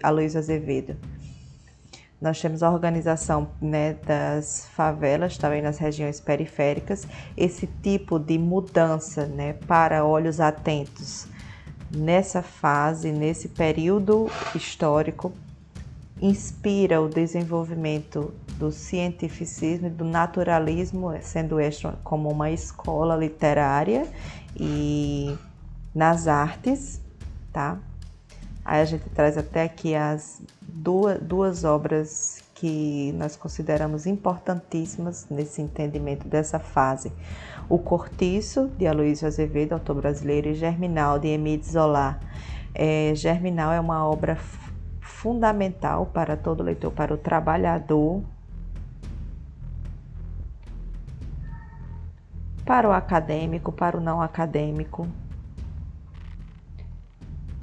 Aloysio 0.02 0.40
Azevedo. 0.40 0.96
Nós 2.22 2.40
temos 2.40 2.64
a 2.64 2.72
organização 2.72 3.50
né, 3.62 3.98
das 4.06 4.66
favelas, 4.74 5.38
também 5.38 5.62
nas 5.62 5.78
regiões 5.78 6.22
periféricas, 6.22 7.06
esse 7.36 7.68
tipo 7.84 8.18
de 8.18 8.38
mudança 8.38 9.26
né, 9.26 9.54
para 9.68 10.06
olhos 10.06 10.40
atentos. 10.40 11.28
Nessa 11.94 12.42
fase, 12.42 13.12
nesse 13.12 13.50
período 13.50 14.32
histórico, 14.56 15.34
inspira 16.22 17.02
o 17.02 17.10
desenvolvimento 17.10 18.34
do 18.58 18.72
cientificismo 18.72 19.88
e 19.88 19.90
do 19.90 20.06
naturalismo, 20.06 21.14
sendo 21.22 21.60
esta 21.60 21.98
como 22.04 22.30
uma 22.30 22.52
escola 22.52 23.16
literária 23.16 24.08
e 24.56 25.36
nas 25.94 26.28
artes, 26.28 27.02
tá? 27.52 27.78
Aí 28.64 28.82
a 28.82 28.86
gente 28.86 29.08
traz 29.10 29.38
até 29.38 29.64
aqui 29.64 29.94
as 29.94 30.42
duas, 30.62 31.22
duas 31.22 31.64
obras 31.64 32.44
que 32.56 33.14
nós 33.18 33.36
consideramos 33.36 34.08
importantíssimas 34.08 35.28
nesse 35.30 35.62
entendimento 35.62 36.28
dessa 36.28 36.58
fase. 36.58 37.12
O 37.68 37.78
Cortiço, 37.78 38.72
de 38.78 38.88
Aloysio 38.88 39.28
Azevedo, 39.28 39.74
autor 39.74 39.98
brasileiro, 39.98 40.50
e 40.50 40.54
Germinal, 40.54 41.20
de 41.20 41.28
Emile 41.28 41.62
Zola. 41.64 42.20
É, 42.74 43.14
Germinal 43.16 43.72
é 43.72 43.80
uma 43.80 44.08
obra 44.08 44.38
fundamental 45.26 46.06
para 46.06 46.38
todo 46.38 46.62
leitor, 46.62 46.92
para 46.92 47.12
o 47.12 47.18
trabalhador, 47.18 48.22
para 52.64 52.88
o 52.88 52.92
acadêmico, 52.92 53.72
para 53.72 53.98
o 53.98 54.00
não 54.00 54.22
acadêmico, 54.22 55.08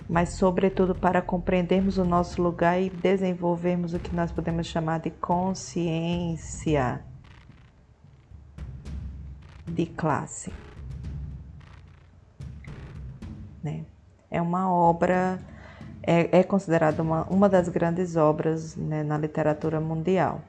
mas, 0.09 0.31
sobretudo, 0.31 0.93
para 0.93 1.23
compreendermos 1.23 1.99
o 1.99 2.05
nosso 2.05 2.43
lugar 2.43 2.83
e 2.83 2.91
desenvolvermos 2.91 3.95
o 3.95 4.01
que 4.01 4.13
nós 4.13 4.33
podemos 4.33 4.67
chamar 4.67 4.99
de 4.99 5.11
consciência 5.11 7.01
de 9.69 9.87
classe. 9.87 10.53
Né? 13.63 13.85
É 14.29 14.43
uma 14.43 14.69
obra, 14.69 15.39
é, 16.03 16.41
é 16.41 16.43
considerada 16.43 17.03
uma, 17.03 17.25
uma 17.25 17.49
das 17.49 17.69
grandes 17.69 18.17
obras 18.17 18.77
né, 18.77 19.03
na 19.03 19.17
literatura 19.17 19.81
mundial. 19.81 20.41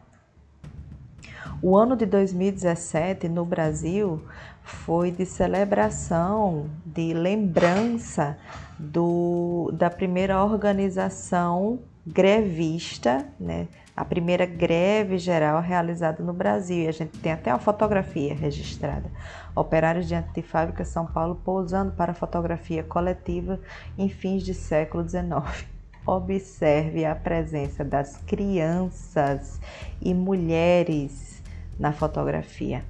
O 1.62 1.78
ano 1.78 1.96
de 1.96 2.06
2017 2.06 3.30
no 3.30 3.46
Brasil 3.46 4.22
foi 4.64 5.12
de 5.12 5.26
celebração, 5.26 6.70
de 6.86 7.14
lembrança 7.14 8.38
do, 8.78 9.72
da 9.74 9.90
primeira 9.90 10.44
organização 10.44 11.80
grevista, 12.06 13.26
né? 13.40 13.68
A 13.96 14.04
primeira 14.04 14.46
greve 14.46 15.18
geral 15.18 15.62
realizada 15.62 16.24
no 16.24 16.34
Brasil. 16.34 16.84
E 16.84 16.88
a 16.88 16.92
gente 16.92 17.18
tem 17.20 17.32
até 17.32 17.52
uma 17.52 17.60
fotografia 17.60 18.34
registrada. 18.34 19.10
Operários 19.56 20.08
diante 20.08 20.34
de 20.34 20.42
fábrica 20.42 20.84
São 20.84 21.06
Paulo 21.06 21.40
pousando 21.44 21.92
para 21.92 22.14
fotografia 22.14 22.84
coletiva 22.84 23.60
em 23.98 24.10
fins 24.10 24.44
de 24.44 24.54
século 24.54 25.08
XIX. 25.08 25.66
Observe 26.06 27.06
a 27.06 27.16
presença 27.16 27.84
das 27.84 28.18
crianças 28.18 29.62
e 30.02 30.14
mulheres 30.14 31.42
na 31.80 31.94
fotografia. 31.94 32.84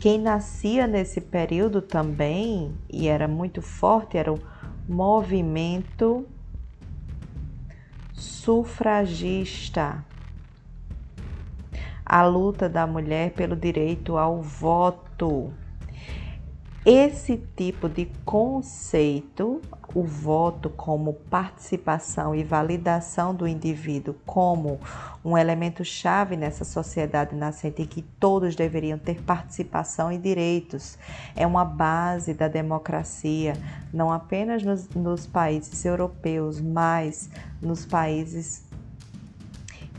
Quem 0.00 0.18
nascia 0.18 0.86
nesse 0.86 1.20
período 1.20 1.80
também 1.80 2.74
e 2.90 3.08
era 3.08 3.28
muito 3.28 3.62
forte 3.62 4.18
era 4.18 4.32
o 4.32 4.40
movimento 4.88 6.26
sufragista. 8.12 10.04
A 12.08 12.24
luta 12.24 12.68
da 12.68 12.86
mulher 12.86 13.32
pelo 13.32 13.56
direito 13.56 14.16
ao 14.16 14.40
voto. 14.40 15.52
Esse 16.88 17.36
tipo 17.56 17.88
de 17.88 18.06
conceito, 18.24 19.60
o 19.92 20.04
voto 20.04 20.70
como 20.70 21.14
participação 21.14 22.32
e 22.32 22.44
validação 22.44 23.34
do 23.34 23.44
indivíduo 23.44 24.14
como 24.24 24.78
um 25.24 25.36
elemento 25.36 25.84
chave 25.84 26.36
nessa 26.36 26.64
sociedade 26.64 27.34
nascente 27.34 27.82
em 27.82 27.86
que 27.86 28.02
todos 28.02 28.54
deveriam 28.54 28.98
ter 29.00 29.20
participação 29.20 30.12
e 30.12 30.18
direitos, 30.18 30.96
é 31.34 31.44
uma 31.44 31.64
base 31.64 32.32
da 32.32 32.46
democracia, 32.46 33.54
não 33.92 34.12
apenas 34.12 34.62
nos, 34.62 34.88
nos 34.90 35.26
países 35.26 35.84
europeus, 35.84 36.60
mas 36.60 37.28
nos 37.60 37.84
países 37.84 38.64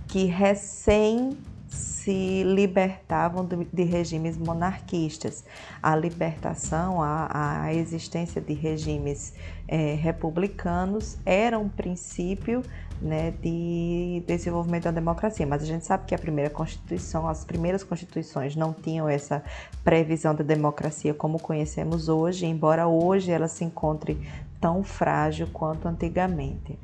que 0.08 0.24
recém 0.24 1.38
se 1.67 2.43
libertavam 2.43 3.47
de 3.73 3.84
regimes 3.84 4.38
monarquistas. 4.38 5.43
A 5.82 5.95
libertação, 5.95 7.01
a, 7.01 7.63
a 7.63 7.73
existência 7.73 8.41
de 8.41 8.53
regimes 8.53 9.34
é, 9.67 9.93
republicanos 9.95 11.17
era 11.25 11.60
um 11.60 11.67
princípio 11.67 12.63
né, 13.01 13.32
de 13.32 14.23
desenvolvimento 14.25 14.86
da 14.86 14.91
democracia, 14.91 15.45
mas 15.45 15.62
a 15.62 15.65
gente 15.65 15.86
sabe 15.86 16.06
que 16.06 16.15
a 16.15 16.17
primeira 16.17 16.49
constituição, 16.49 17.27
as 17.27 17.43
primeiras 17.43 17.84
constituições 17.84 18.56
não 18.56 18.73
tinham 18.73 19.08
essa 19.08 19.43
previsão 19.84 20.34
da 20.34 20.43
democracia 20.43 21.13
como 21.13 21.39
conhecemos 21.39 22.10
hoje, 22.10 22.45
embora 22.45 22.88
hoje 22.88 23.32
ela 23.32 23.47
se 23.47 23.63
encontre 23.63 24.17
tão 24.60 24.84
frágil 24.84 25.47
quanto 25.53 25.88
antigamente. 25.88 26.77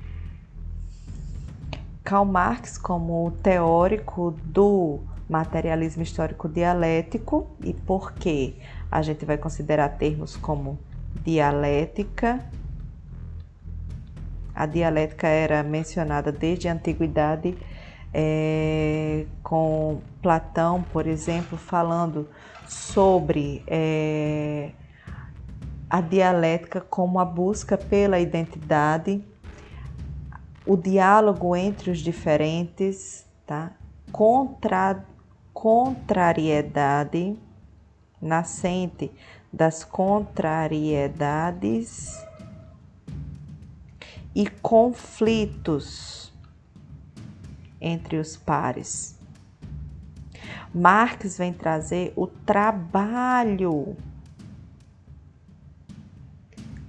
Karl 2.04 2.26
Marx, 2.26 2.78
como 2.78 3.32
teórico 3.42 4.32
do 4.44 5.00
materialismo 5.30 6.04
histórico 6.04 6.50
dialético, 6.50 7.48
e 7.64 7.74
por 7.74 8.14
que 8.14 8.58
a 8.92 9.02
gente 9.02 9.26
vai 9.26 9.38
considerar 9.38 9.90
termos 9.98 10.36
como 10.36 10.78
dialética. 11.24 12.40
A 14.54 14.66
dialética 14.66 15.28
era 15.28 15.64
mencionada 15.64 16.32
desde 16.32 16.68
a 16.68 16.74
antiguidade, 16.74 17.58
é, 18.14 19.26
com 19.42 20.02
Platão, 20.22 20.84
por 20.94 21.08
exemplo, 21.08 21.58
falando 21.58 22.30
sobre 22.68 23.64
é, 23.66 24.72
a 25.90 26.02
dialética 26.02 26.82
como 26.82 27.20
a 27.20 27.26
busca 27.26 27.78
pela 27.78 28.20
identidade, 28.20 29.24
o 30.66 30.78
diálogo 30.78 31.54
entre 31.56 31.92
os 31.92 32.00
diferentes, 32.00 33.28
tá? 33.46 33.74
Contra 34.12 35.06
contrariedade, 35.54 37.38
nascente 38.22 39.12
das 39.52 39.84
contrariedades 39.84 42.18
e 44.34 44.48
conflitos 44.48 46.34
entre 47.80 48.18
os 48.18 48.36
pares. 48.36 49.16
Marx 50.74 51.38
vem 51.38 51.54
trazer 51.54 52.12
o 52.16 52.26
trabalho 52.26 53.96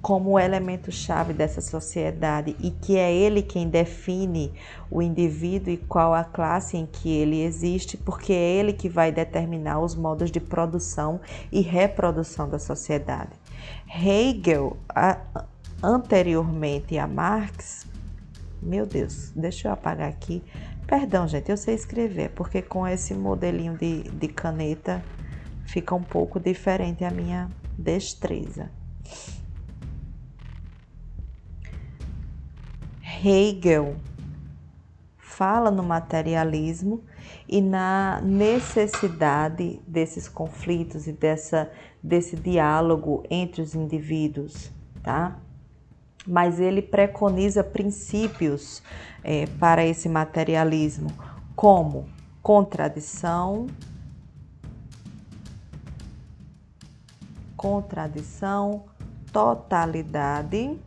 como 0.04 0.38
elemento-chave 0.38 1.32
dessa 1.32 1.62
sociedade 1.62 2.54
e 2.60 2.70
que 2.70 2.98
é 2.98 3.10
ele 3.10 3.40
quem 3.40 3.70
define 3.70 4.52
o 4.90 5.00
indivíduo 5.00 5.72
e 5.72 5.78
qual 5.78 6.12
a 6.12 6.22
classe 6.22 6.76
em 6.76 6.84
que 6.84 7.08
ele 7.08 7.40
existe, 7.40 7.96
porque 7.96 8.30
é 8.34 8.36
ele 8.36 8.74
que 8.74 8.86
vai 8.86 9.10
determinar 9.10 9.80
os 9.80 9.94
modos 9.94 10.30
de 10.30 10.38
produção 10.40 11.22
e 11.50 11.62
reprodução 11.62 12.46
da 12.46 12.58
sociedade. 12.58 13.30
Hegel, 13.88 14.76
a, 14.90 15.16
anteriormente 15.82 16.98
a 16.98 17.06
Marx, 17.06 17.86
meu 18.60 18.84
Deus, 18.84 19.32
deixa 19.34 19.68
eu 19.68 19.72
apagar 19.72 20.10
aqui. 20.10 20.42
Perdão, 20.86 21.26
gente, 21.26 21.50
eu 21.50 21.56
sei 21.56 21.74
escrever, 21.74 22.28
porque 22.34 22.60
com 22.60 22.86
esse 22.86 23.14
modelinho 23.14 23.74
de, 23.78 24.02
de 24.02 24.28
caneta 24.28 25.02
fica 25.64 25.94
um 25.94 26.02
pouco 26.02 26.38
diferente 26.38 27.06
a 27.06 27.10
minha 27.10 27.48
destreza. 27.78 28.68
Hegel 33.22 33.96
fala 35.18 35.70
no 35.70 35.82
materialismo 35.82 37.02
e 37.48 37.60
na 37.60 38.20
necessidade 38.22 39.80
desses 39.86 40.28
conflitos 40.28 41.06
e 41.06 41.12
dessa, 41.12 41.70
desse 42.02 42.36
diálogo 42.36 43.24
entre 43.28 43.60
os 43.60 43.74
indivíduos, 43.74 44.70
tá? 45.02 45.36
Mas 46.26 46.60
ele 46.60 46.80
preconiza 46.80 47.62
princípios 47.62 48.82
é, 49.22 49.46
para 49.58 49.84
esse 49.84 50.08
materialismo, 50.08 51.10
como 51.54 52.08
contradição, 52.42 53.66
contradição, 57.56 58.84
totalidade 59.32 60.78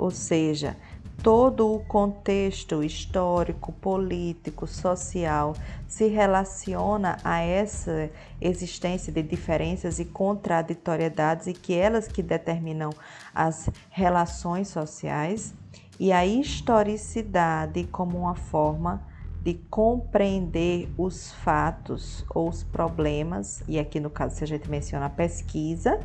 ou 0.00 0.10
seja, 0.10 0.78
todo 1.22 1.74
o 1.74 1.80
contexto 1.80 2.82
histórico, 2.82 3.70
político, 3.70 4.66
social 4.66 5.54
se 5.86 6.08
relaciona 6.08 7.18
a 7.22 7.40
essa 7.40 8.08
existência 8.40 9.12
de 9.12 9.22
diferenças 9.22 9.98
e 9.98 10.06
contraditoriedades 10.06 11.48
e 11.48 11.52
que 11.52 11.74
elas 11.74 12.08
que 12.08 12.22
determinam 12.22 12.88
as 13.34 13.68
relações 13.90 14.68
sociais. 14.68 15.52
E 15.98 16.12
a 16.12 16.24
historicidade 16.24 17.84
como 17.84 18.16
uma 18.16 18.34
forma 18.34 19.06
de 19.42 19.52
compreender 19.68 20.88
os 20.96 21.30
fatos 21.30 22.24
ou 22.34 22.48
os 22.48 22.62
problemas, 22.62 23.62
e 23.68 23.78
aqui 23.78 24.00
no 24.00 24.08
caso 24.08 24.36
se 24.36 24.44
a 24.44 24.46
gente 24.46 24.70
menciona 24.70 25.06
a 25.06 25.10
pesquisa, 25.10 26.00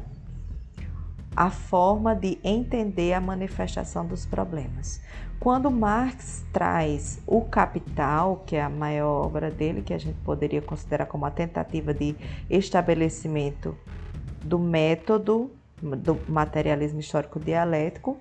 a 1.36 1.50
forma 1.50 2.16
de 2.16 2.40
entender 2.44 3.14
a 3.14 3.20
manifestação 3.20 4.06
dos 4.06 4.26
problemas. 4.26 5.02
Quando 5.40 5.70
Marx 5.70 6.46
traz 6.54 7.20
o 7.28 7.42
Capital, 7.42 8.44
que 8.46 8.56
é 8.56 8.64
a 8.64 8.70
maior 8.70 9.26
obra 9.26 9.52
dele, 9.52 9.82
que 9.82 9.94
a 9.94 9.98
gente 9.98 10.18
poderia 10.24 10.62
considerar 10.62 11.08
como 11.08 11.26
a 11.26 11.32
tentativa 11.32 11.94
de 11.94 12.16
estabelecimento 12.50 13.78
do 14.44 14.58
método 14.58 15.52
do 15.82 16.18
materialismo 16.30 17.02
histórico 17.02 17.40
dialético, 17.40 18.18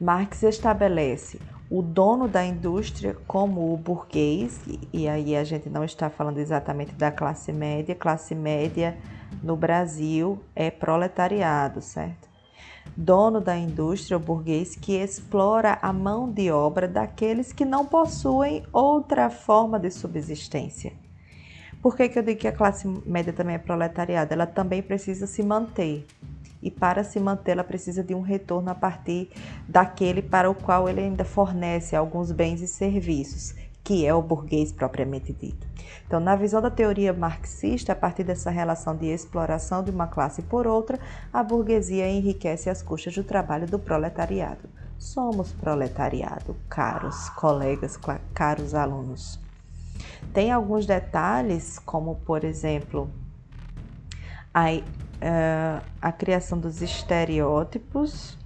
Marx 0.00 0.42
estabelece 0.42 1.40
o 1.70 1.82
dono 1.82 2.26
da 2.26 2.44
indústria 2.44 3.16
como 3.26 3.72
o 3.72 3.76
burguês, 3.76 4.60
e 4.92 5.08
aí 5.08 5.36
a 5.36 5.44
gente 5.44 5.68
não 5.68 5.84
está 5.84 6.10
falando 6.10 6.38
exatamente 6.38 6.94
da 6.94 7.10
classe 7.10 7.52
média, 7.52 7.94
classe 7.94 8.34
média 8.34 8.96
no 9.42 9.56
Brasil 9.56 10.38
é 10.54 10.70
proletariado, 10.70 11.80
certo? 11.80 12.28
Dono 12.96 13.40
da 13.40 13.56
indústria, 13.56 14.16
o 14.16 14.20
burguês 14.20 14.74
que 14.74 14.94
explora 14.94 15.78
a 15.80 15.92
mão 15.92 16.30
de 16.30 16.50
obra 16.50 16.88
daqueles 16.88 17.52
que 17.52 17.64
não 17.64 17.84
possuem 17.84 18.64
outra 18.72 19.30
forma 19.30 19.78
de 19.78 19.90
subsistência. 19.90 20.92
Por 21.80 21.96
que, 21.96 22.08
que 22.08 22.18
eu 22.18 22.22
digo 22.22 22.40
que 22.40 22.48
a 22.48 22.52
classe 22.52 22.88
média 23.06 23.32
também 23.32 23.54
é 23.54 23.58
proletariada? 23.58 24.34
Ela 24.34 24.46
também 24.46 24.82
precisa 24.82 25.26
se 25.26 25.42
manter. 25.42 26.04
E 26.60 26.72
para 26.72 27.04
se 27.04 27.20
manter, 27.20 27.52
ela 27.52 27.62
precisa 27.62 28.02
de 28.02 28.14
um 28.14 28.20
retorno 28.20 28.70
a 28.70 28.74
partir 28.74 29.30
daquele 29.68 30.20
para 30.20 30.50
o 30.50 30.54
qual 30.54 30.88
ele 30.88 31.00
ainda 31.00 31.24
fornece 31.24 31.94
alguns 31.94 32.32
bens 32.32 32.60
e 32.60 32.66
serviços, 32.66 33.54
que 33.88 34.04
é 34.04 34.12
o 34.12 34.20
burguês 34.20 34.70
propriamente 34.70 35.32
dito. 35.32 35.66
Então, 36.06 36.20
na 36.20 36.36
visão 36.36 36.60
da 36.60 36.70
teoria 36.70 37.10
marxista, 37.10 37.92
a 37.92 37.96
partir 37.96 38.22
dessa 38.22 38.50
relação 38.50 38.94
de 38.94 39.06
exploração 39.06 39.82
de 39.82 39.90
uma 39.90 40.06
classe 40.06 40.42
por 40.42 40.66
outra, 40.66 41.00
a 41.32 41.42
burguesia 41.42 42.06
enriquece 42.06 42.68
as 42.68 42.82
custas 42.82 43.14
do 43.14 43.24
trabalho 43.24 43.66
do 43.66 43.78
proletariado. 43.78 44.68
Somos 44.98 45.52
proletariado, 45.52 46.54
caros 46.68 47.30
colegas, 47.30 47.98
caros 48.34 48.74
alunos. 48.74 49.40
Tem 50.34 50.52
alguns 50.52 50.84
detalhes, 50.84 51.78
como 51.78 52.16
por 52.16 52.44
exemplo, 52.44 53.08
a, 54.52 54.70
uh, 54.70 55.82
a 56.02 56.12
criação 56.12 56.60
dos 56.60 56.82
estereótipos 56.82 58.37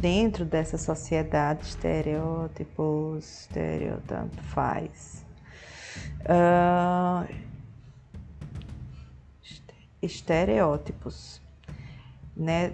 dentro 0.00 0.44
dessa 0.44 0.76
sociedade, 0.76 1.64
estereótipos, 1.64 3.40
estereotanto 3.40 4.36
tanto 4.36 4.42
faz. 4.42 5.24
Uh, 6.22 7.26
estereótipos, 10.02 11.40
né? 12.36 12.72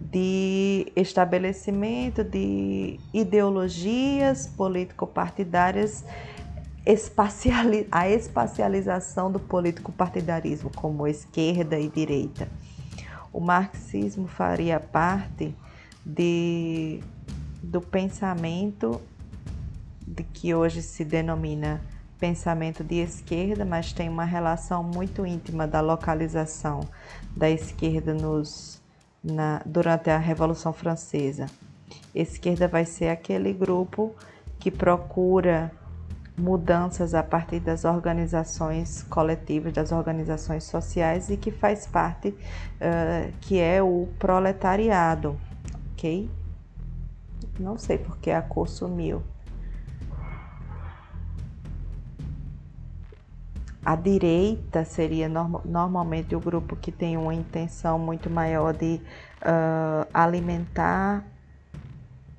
De 0.00 0.92
estabelecimento 0.94 2.22
de 2.22 3.00
ideologias 3.12 4.46
político-partidárias, 4.46 6.04
espaciali 6.86 7.88
a 7.90 8.08
espacialização 8.08 9.30
do 9.32 9.40
político-partidarismo 9.40 10.70
como 10.74 11.06
esquerda 11.06 11.78
e 11.78 11.88
direita. 11.88 12.48
O 13.32 13.40
marxismo 13.40 14.28
faria 14.28 14.78
parte 14.78 15.54
de, 16.04 17.00
do 17.62 17.80
pensamento 17.80 19.00
de 20.06 20.22
que 20.22 20.54
hoje 20.54 20.82
se 20.82 21.04
denomina 21.04 21.80
pensamento 22.18 22.84
de 22.84 22.96
esquerda, 22.96 23.64
mas 23.64 23.92
tem 23.92 24.08
uma 24.08 24.24
relação 24.24 24.82
muito 24.82 25.26
íntima 25.26 25.66
da 25.66 25.80
localização 25.80 26.80
da 27.36 27.50
esquerda 27.50 28.14
nos, 28.14 28.80
na, 29.22 29.60
durante 29.66 30.10
a 30.10 30.18
Revolução 30.18 30.72
Francesa. 30.72 31.46
Esquerda 32.14 32.68
vai 32.68 32.84
ser 32.84 33.08
aquele 33.08 33.52
grupo 33.52 34.14
que 34.58 34.70
procura 34.70 35.72
mudanças 36.36 37.14
a 37.14 37.22
partir 37.22 37.60
das 37.60 37.84
organizações 37.84 39.02
coletivas, 39.04 39.72
das 39.72 39.92
organizações 39.92 40.64
sociais 40.64 41.30
e 41.30 41.36
que 41.36 41.50
faz 41.50 41.86
parte, 41.86 42.28
uh, 42.28 43.32
que 43.40 43.60
é 43.60 43.82
o 43.82 44.08
proletariado 44.18 45.38
Não 47.58 47.78
sei 47.78 47.96
porque 47.96 48.30
a 48.30 48.42
cor 48.42 48.68
sumiu. 48.68 49.22
A 53.84 53.96
direita 53.96 54.84
seria 54.84 55.28
norm 55.28 55.60
normalmente 55.64 56.34
o 56.34 56.40
grupo 56.40 56.74
que 56.74 56.90
tem 56.90 57.16
uma 57.16 57.34
intenção 57.34 57.98
muito 57.98 58.30
maior 58.30 58.72
de 58.72 59.00
uh, 59.42 60.08
alimentar 60.12 61.24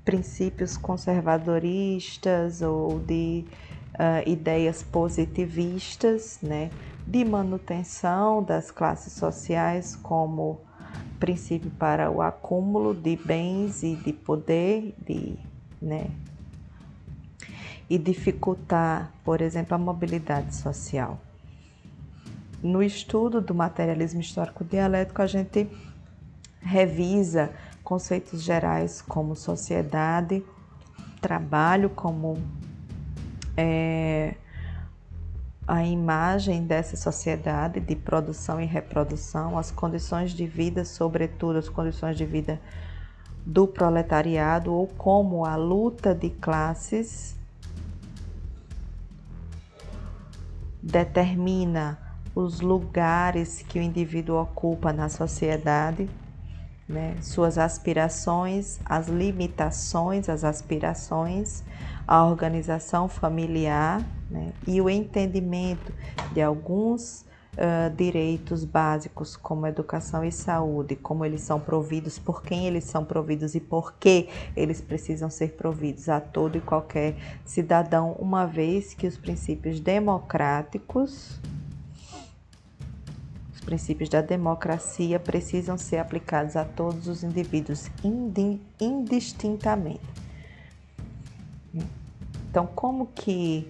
princípios 0.03 0.77
conservadoristas 0.77 2.61
ou 2.61 2.99
de 2.99 3.45
uh, 3.93 4.29
ideias 4.29 4.83
positivistas, 4.83 6.39
né, 6.41 6.71
de 7.05 7.25
manutenção 7.25 8.43
das 8.43 8.69
classes 8.69 9.13
sociais 9.13 9.95
como 9.95 10.61
princípio 11.25 11.71
para 11.71 12.11
o 12.11 12.21
acúmulo 12.21 12.93
de 12.93 13.15
bens 13.15 13.81
e 13.81 13.95
de 13.95 14.13
poder, 14.13 14.93
de, 15.03 15.35
né, 15.81 16.11
e 17.89 17.97
dificultar, 17.97 19.11
por 19.23 19.41
exemplo, 19.41 19.73
a 19.73 19.77
mobilidade 19.79 20.55
social. 20.55 21.19
No 22.61 22.83
estudo 22.83 23.41
do 23.41 23.55
materialismo 23.55 24.21
histórico 24.21 24.63
dialético, 24.63 25.23
a 25.23 25.25
gente 25.25 25.67
revisa 26.61 27.51
conceitos 27.83 28.43
gerais 28.43 29.01
como 29.01 29.35
sociedade, 29.35 30.43
trabalho 31.19 31.89
como 31.89 32.37
é, 33.57 34.35
a 35.67 35.83
imagem 35.83 36.63
dessa 36.63 36.95
sociedade 36.95 37.79
de 37.79 37.95
produção 37.95 38.61
e 38.61 38.65
reprodução, 38.65 39.57
as 39.57 39.71
condições 39.71 40.31
de 40.31 40.45
vida, 40.45 40.85
sobretudo 40.85 41.57
as 41.57 41.67
condições 41.67 42.15
de 42.15 42.25
vida 42.25 42.61
do 43.45 43.67
proletariado, 43.67 44.71
ou 44.71 44.87
como 44.87 45.43
a 45.43 45.55
luta 45.55 46.13
de 46.13 46.29
classes 46.29 47.35
determina 50.81 51.97
os 52.35 52.61
lugares 52.61 53.63
que 53.67 53.79
o 53.79 53.81
indivíduo 53.81 54.39
ocupa 54.41 54.93
na 54.93 55.09
sociedade, 55.09 56.07
né? 56.87 57.15
suas 57.21 57.57
aspirações, 57.57 58.79
as 58.85 59.07
limitações, 59.07 60.29
as 60.29 60.43
aspirações, 60.43 61.63
a 62.07 62.23
organização 62.23 63.07
familiar 63.07 64.05
né? 64.29 64.53
e 64.67 64.81
o 64.81 64.89
entendimento 64.89 65.93
de 66.33 66.41
alguns 66.41 67.25
uh, 67.55 67.93
direitos 67.95 68.63
básicos, 68.63 69.35
como 69.35 69.67
educação 69.67 70.23
e 70.23 70.31
saúde, 70.31 70.95
como 70.95 71.25
eles 71.25 71.41
são 71.41 71.59
providos, 71.59 72.19
por 72.19 72.41
quem 72.41 72.67
eles 72.67 72.83
são 72.83 73.03
providos 73.03 73.55
e 73.55 73.59
por 73.59 73.93
que 73.93 74.29
eles 74.55 74.81
precisam 74.81 75.29
ser 75.29 75.53
providos 75.53 76.09
a 76.09 76.19
todo 76.19 76.57
e 76.57 76.61
qualquer 76.61 77.15
cidadão, 77.45 78.13
uma 78.13 78.45
vez 78.45 78.93
que 78.93 79.07
os 79.07 79.17
princípios 79.17 79.79
democráticos 79.79 81.39
os 83.53 83.61
princípios 83.61 84.09
da 84.09 84.21
democracia 84.21 85.19
precisam 85.19 85.75
ser 85.77 85.97
aplicados 85.97 86.55
a 86.55 86.63
todos 86.63 87.07
os 87.07 87.23
indivíduos 87.23 87.89
indistintamente. 88.79 90.05
Então, 92.55 92.67
como 92.67 93.07
que 93.07 93.67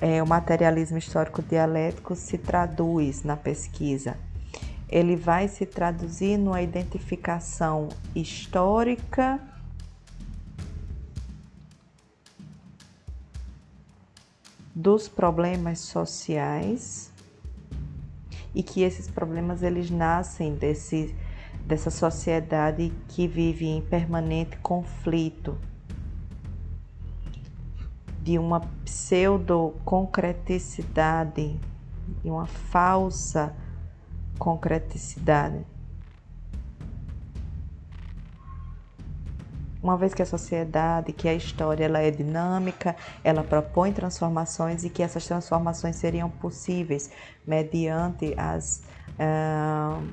é, 0.00 0.22
o 0.22 0.26
materialismo 0.26 0.96
histórico 0.96 1.42
dialético 1.42 2.14
se 2.14 2.38
traduz 2.38 3.24
na 3.24 3.36
pesquisa? 3.36 4.16
Ele 4.88 5.16
vai 5.16 5.48
se 5.48 5.66
traduzir 5.66 6.38
numa 6.38 6.62
identificação 6.62 7.88
histórica 8.14 9.40
dos 14.74 15.08
problemas 15.08 15.80
sociais 15.80 17.12
e 18.54 18.62
que 18.62 18.82
esses 18.82 19.08
problemas 19.08 19.62
eles 19.62 19.90
nascem 19.90 20.54
desse, 20.54 21.14
dessa 21.66 21.90
sociedade 21.90 22.92
que 23.08 23.26
vive 23.26 23.66
em 23.66 23.82
permanente 23.82 24.56
conflito 24.58 25.58
de 28.28 28.38
uma 28.38 28.60
pseudo-concreticidade, 28.84 31.58
de 32.22 32.30
uma 32.30 32.44
falsa 32.44 33.56
concreticidade. 34.38 35.64
Uma 39.82 39.96
vez 39.96 40.12
que 40.12 40.20
a 40.20 40.26
sociedade, 40.26 41.14
que 41.14 41.26
a 41.26 41.32
história 41.32 41.86
ela 41.86 42.00
é 42.00 42.10
dinâmica, 42.10 42.94
ela 43.24 43.42
propõe 43.42 43.94
transformações 43.94 44.84
e 44.84 44.90
que 44.90 45.02
essas 45.02 45.24
transformações 45.24 45.96
seriam 45.96 46.28
possíveis 46.28 47.10
mediante 47.46 48.34
as 48.36 48.82
uh, 49.14 50.06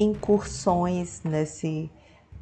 incursões 0.00 1.22
nesse, 1.22 1.88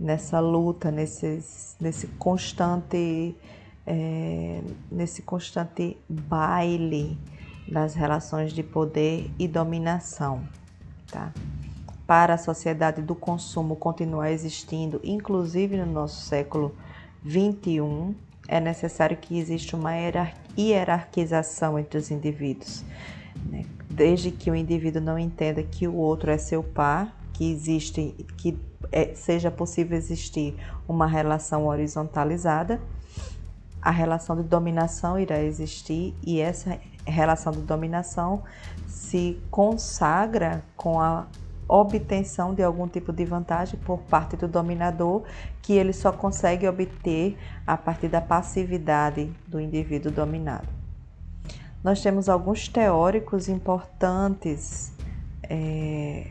nessa 0.00 0.40
luta, 0.40 0.90
nesses, 0.90 1.76
nesse 1.78 2.06
constante 2.06 3.36
é, 3.86 4.60
nesse 4.90 5.22
constante 5.22 5.96
baile 6.08 7.18
das 7.68 7.94
relações 7.94 8.52
de 8.52 8.62
poder 8.62 9.30
e 9.38 9.48
dominação. 9.48 10.42
Tá? 11.10 11.32
Para 12.06 12.34
a 12.34 12.38
sociedade 12.38 13.00
do 13.00 13.14
consumo 13.14 13.76
continuar 13.76 14.30
existindo, 14.30 15.00
inclusive 15.02 15.76
no 15.76 15.86
nosso 15.86 16.22
século 16.22 16.74
21, 17.22 18.14
é 18.48 18.60
necessário 18.60 19.16
que 19.16 19.38
exista 19.38 19.76
uma 19.76 19.92
hierarquização 20.58 21.78
entre 21.78 21.98
os 21.98 22.10
indivíduos. 22.10 22.84
Né? 23.48 23.64
Desde 23.88 24.30
que 24.30 24.50
o 24.50 24.54
indivíduo 24.54 25.00
não 25.00 25.18
entenda 25.18 25.62
que 25.62 25.86
o 25.86 25.94
outro 25.94 26.30
é 26.30 26.38
seu 26.38 26.62
par, 26.62 27.16
que 27.32 27.50
existe, 27.50 28.14
que 28.36 28.58
é, 28.90 29.14
seja 29.14 29.50
possível 29.50 29.96
existir 29.96 30.54
uma 30.86 31.06
relação 31.06 31.66
horizontalizada, 31.66 32.80
a 33.82 33.90
relação 33.90 34.36
de 34.36 34.44
dominação 34.44 35.18
irá 35.18 35.42
existir 35.42 36.14
e 36.24 36.40
essa 36.40 36.78
relação 37.04 37.52
de 37.52 37.60
dominação 37.62 38.44
se 38.86 39.42
consagra 39.50 40.62
com 40.76 41.00
a 41.00 41.26
obtenção 41.66 42.54
de 42.54 42.62
algum 42.62 42.86
tipo 42.86 43.12
de 43.12 43.24
vantagem 43.24 43.78
por 43.80 43.98
parte 44.02 44.36
do 44.36 44.46
dominador 44.46 45.24
que 45.60 45.72
ele 45.72 45.92
só 45.92 46.12
consegue 46.12 46.68
obter 46.68 47.36
a 47.66 47.76
partir 47.76 48.08
da 48.08 48.20
passividade 48.20 49.32
do 49.48 49.60
indivíduo 49.60 50.12
dominado. 50.12 50.68
Nós 51.82 52.00
temos 52.00 52.28
alguns 52.28 52.68
teóricos 52.68 53.48
importantes 53.48 54.92
é, 55.42 56.26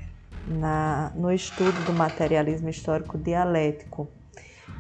na, 0.47 1.11
no 1.15 1.31
estudo 1.31 1.83
do 1.85 1.93
materialismo 1.93 2.69
histórico 2.69 3.17
dialético. 3.17 4.07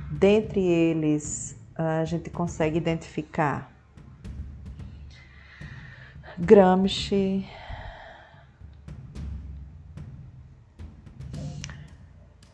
Dentre 0.09 0.61
eles, 0.61 1.57
a 1.75 2.05
gente 2.05 2.29
consegue 2.29 2.77
identificar 2.77 3.71
Gramsci, 6.37 7.45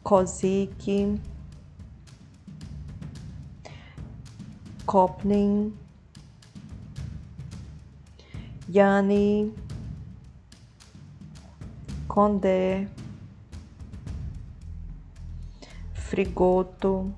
Kozik, 0.03 1.19
Kopnin, 4.85 5.73
Yanni, 8.69 9.53
Condé, 12.07 12.87
Frigoto, 15.93 17.13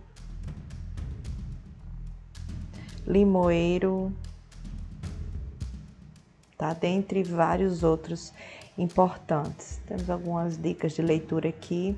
limoeiro, 3.09 4.13
tá? 6.55 6.73
Dentre 6.73 7.23
vários 7.23 7.83
outros 7.83 8.31
importantes. 8.77 9.81
Temos 9.87 10.09
algumas 10.09 10.57
dicas 10.57 10.93
de 10.93 11.01
leitura 11.01 11.49
aqui, 11.49 11.97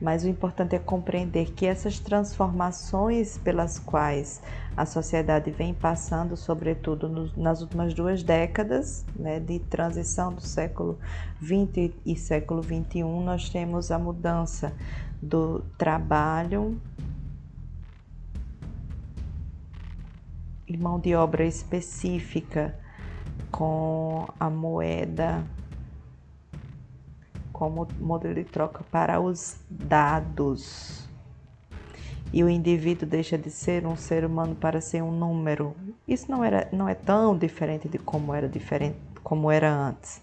mas 0.00 0.24
o 0.24 0.28
importante 0.28 0.76
é 0.76 0.78
compreender 0.78 1.52
que 1.52 1.66
essas 1.66 1.98
transformações 1.98 3.38
pelas 3.38 3.78
quais 3.78 4.40
a 4.76 4.84
sociedade 4.84 5.50
vem 5.50 5.72
passando, 5.74 6.36
sobretudo 6.36 7.32
nas 7.36 7.62
últimas 7.62 7.94
duas 7.94 8.22
décadas, 8.22 9.04
né, 9.16 9.40
de 9.40 9.58
transição 9.58 10.32
do 10.32 10.42
século 10.42 10.98
XX 11.42 11.94
e 12.04 12.14
século 12.14 12.62
XXI, 12.62 13.02
nós 13.24 13.48
temos 13.48 13.90
a 13.90 13.98
mudança 13.98 14.72
do 15.20 15.60
trabalho 15.78 16.78
e 20.66 20.76
mão 20.76 20.98
de 20.98 21.14
obra 21.14 21.44
específica 21.44 22.74
com 23.50 24.26
a 24.38 24.50
moeda 24.50 25.44
como 27.52 27.88
modelo 27.98 28.34
de 28.34 28.44
troca 28.44 28.84
para 28.90 29.20
os 29.20 29.56
dados. 29.70 31.08
E 32.32 32.44
o 32.44 32.50
indivíduo 32.50 33.08
deixa 33.08 33.38
de 33.38 33.50
ser 33.50 33.86
um 33.86 33.96
ser 33.96 34.24
humano 34.24 34.54
para 34.54 34.80
ser 34.80 35.02
um 35.02 35.10
número. 35.10 35.74
Isso 36.06 36.30
não, 36.30 36.44
era, 36.44 36.68
não 36.72 36.88
é 36.88 36.94
tão 36.94 37.38
diferente 37.38 37.88
de 37.88 37.98
como 37.98 38.34
era 38.34 38.48
diferente 38.48 38.98
como 39.22 39.50
era 39.50 39.72
antes. 39.72 40.20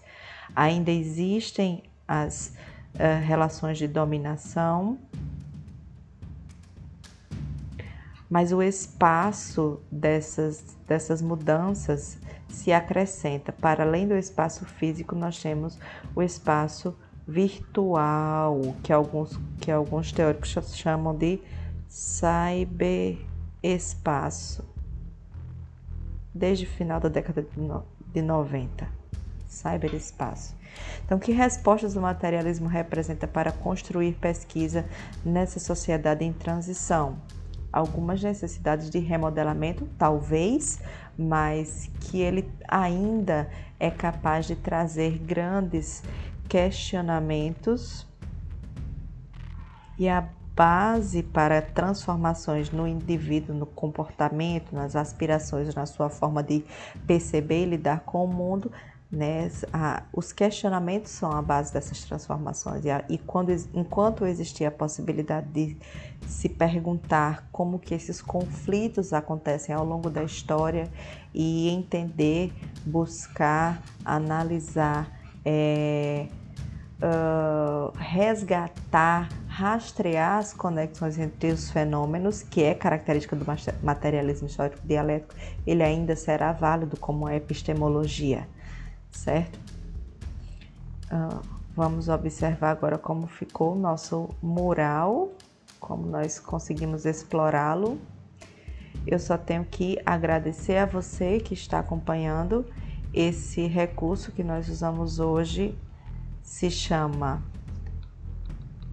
Ainda 0.56 0.90
existem 0.90 1.82
as 2.06 2.54
uh, 2.94 3.22
relações 3.22 3.76
de 3.76 3.88
dominação 3.88 4.98
mas 8.34 8.50
o 8.50 8.60
espaço 8.60 9.80
dessas, 9.92 10.76
dessas 10.88 11.22
mudanças 11.22 12.18
se 12.48 12.72
acrescenta. 12.72 13.52
Para 13.52 13.84
além 13.84 14.08
do 14.08 14.16
espaço 14.16 14.64
físico, 14.64 15.14
nós 15.14 15.40
temos 15.40 15.78
o 16.16 16.20
espaço 16.20 16.98
virtual, 17.28 18.74
que 18.82 18.92
alguns, 18.92 19.38
que 19.60 19.70
alguns 19.70 20.10
teóricos 20.10 20.50
chamam 20.74 21.14
de 21.14 21.40
cyberespaço, 21.88 24.64
desde 26.34 26.64
o 26.64 26.68
final 26.68 26.98
da 26.98 27.08
década 27.08 27.46
de 28.12 28.20
90. 28.20 28.88
Cyberespaço. 29.46 30.56
Então, 31.04 31.20
que 31.20 31.30
respostas 31.30 31.94
o 31.94 32.00
materialismo 32.00 32.66
representa 32.66 33.28
para 33.28 33.52
construir 33.52 34.14
pesquisa 34.14 34.84
nessa 35.24 35.60
sociedade 35.60 36.24
em 36.24 36.32
transição? 36.32 37.16
Algumas 37.74 38.22
necessidades 38.22 38.88
de 38.88 39.00
remodelamento, 39.00 39.88
talvez, 39.98 40.80
mas 41.18 41.90
que 42.00 42.20
ele 42.20 42.48
ainda 42.68 43.50
é 43.80 43.90
capaz 43.90 44.46
de 44.46 44.54
trazer 44.54 45.18
grandes 45.18 46.04
questionamentos. 46.48 48.06
E 49.98 50.08
a 50.08 50.28
base 50.54 51.24
para 51.24 51.60
transformações 51.60 52.70
no 52.70 52.86
indivíduo, 52.86 53.56
no 53.56 53.66
comportamento, 53.66 54.72
nas 54.72 54.94
aspirações, 54.94 55.74
na 55.74 55.84
sua 55.84 56.08
forma 56.08 56.44
de 56.44 56.64
perceber 57.08 57.64
e 57.64 57.70
lidar 57.70 58.00
com 58.00 58.24
o 58.24 58.28
mundo, 58.28 58.70
né? 59.10 59.48
os 60.12 60.32
questionamentos 60.32 61.12
são 61.12 61.30
a 61.30 61.40
base 61.40 61.72
dessas 61.72 62.04
transformações. 62.04 62.84
E, 62.84 62.88
e 63.14 63.18
quando, 63.18 63.50
enquanto 63.72 64.26
existia 64.26 64.68
a 64.68 64.70
possibilidade 64.70 65.46
de 65.52 65.76
se 66.26 66.48
perguntar 66.48 67.48
como 67.52 67.78
que 67.78 67.94
esses 67.94 68.20
conflitos 68.20 69.12
acontecem 69.12 69.74
ao 69.74 69.84
longo 69.84 70.10
da 70.10 70.24
história 70.24 70.90
e 71.32 71.68
entender, 71.68 72.52
buscar, 72.84 73.82
analisar, 74.04 75.10
é, 75.44 76.26
uh, 77.04 77.92
resgatar, 77.96 79.28
rastrear 79.46 80.38
as 80.38 80.52
conexões 80.52 81.18
entre 81.18 81.52
os 81.52 81.70
fenômenos, 81.70 82.42
que 82.42 82.62
é 82.62 82.74
característica 82.74 83.36
do 83.36 83.44
materialismo 83.82 84.46
histórico 84.46 84.78
dialético, 84.84 85.34
ele 85.66 85.82
ainda 85.82 86.16
será 86.16 86.52
válido 86.52 86.96
como 86.96 87.28
epistemologia, 87.28 88.48
certo? 89.14 89.58
Uh, 91.12 91.40
vamos 91.74 92.08
observar 92.08 92.70
agora 92.70 92.98
como 92.98 93.26
ficou 93.26 93.74
o 93.74 93.78
nosso 93.78 94.30
mural, 94.42 95.32
como 95.78 96.06
nós 96.06 96.38
conseguimos 96.38 97.04
explorá-lo. 97.04 97.98
Eu 99.06 99.18
só 99.18 99.36
tenho 99.36 99.64
que 99.64 99.98
agradecer 100.04 100.78
a 100.78 100.86
você 100.86 101.38
que 101.38 101.54
está 101.54 101.78
acompanhando 101.78 102.66
esse 103.12 103.66
recurso 103.66 104.32
que 104.32 104.42
nós 104.42 104.68
usamos 104.68 105.20
hoje 105.20 105.76
se 106.42 106.70
chama 106.70 107.42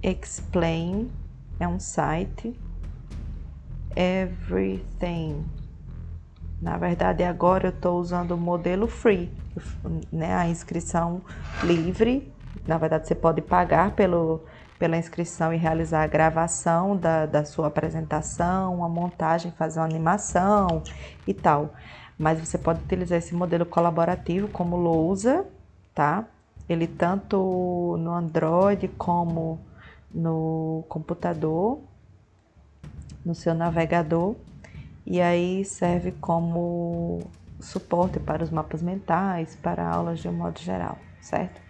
Explain, 0.04 1.12
é 1.60 1.68
um 1.68 1.80
site. 1.80 2.58
Everything. 3.96 5.46
Na 6.62 6.78
verdade, 6.78 7.24
agora 7.24 7.68
eu 7.68 7.72
estou 7.72 8.00
usando 8.00 8.32
o 8.32 8.38
modelo 8.38 8.88
free, 8.88 9.32
né? 10.12 10.34
A 10.34 10.48
inscrição 10.48 11.22
livre. 11.64 12.32
Na 12.68 12.78
verdade, 12.78 13.08
você 13.08 13.16
pode 13.16 13.42
pagar 13.42 13.92
pelo, 13.92 14.44
pela 14.78 14.98
inscrição 14.98 15.54
e 15.54 15.58
realizar 15.58 16.04
a 16.04 16.08
gravação 16.08 16.96
da, 16.96 17.26
da 17.26 17.46
sua 17.46 17.68
apresentação, 17.68 18.84
a 18.84 18.90
montagem, 18.90 19.52
fazer 19.52 19.80
uma 19.80 19.86
animação 19.86 20.84
e 21.26 21.34
tal. 21.34 21.74
Mas 22.18 22.40
você 22.40 22.58
pode 22.58 22.82
utilizar 22.82 23.18
esse 23.18 23.34
modelo 23.34 23.66
colaborativo 23.66 24.48
como 24.48 24.76
Lousa, 24.76 25.46
tá? 25.94 26.26
Ele 26.70 26.88
tanto 26.88 27.98
no 28.00 28.12
Android 28.12 28.88
como 28.90 29.60
no 30.14 30.84
computador, 30.88 31.80
no 33.26 33.34
seu 33.34 33.54
navegador, 33.54 34.36
e 35.06 35.20
aí 35.22 35.66
serve 35.66 36.12
como 36.14 37.20
suporte 37.62 38.20
para 38.20 38.44
os 38.44 38.50
mapas 38.50 38.82
mentais, 38.82 39.56
para 39.56 39.88
aulas 39.88 40.20
de 40.20 40.28
um 40.28 40.34
modo 40.34 40.60
geral, 40.60 40.98
certo? 41.20 41.62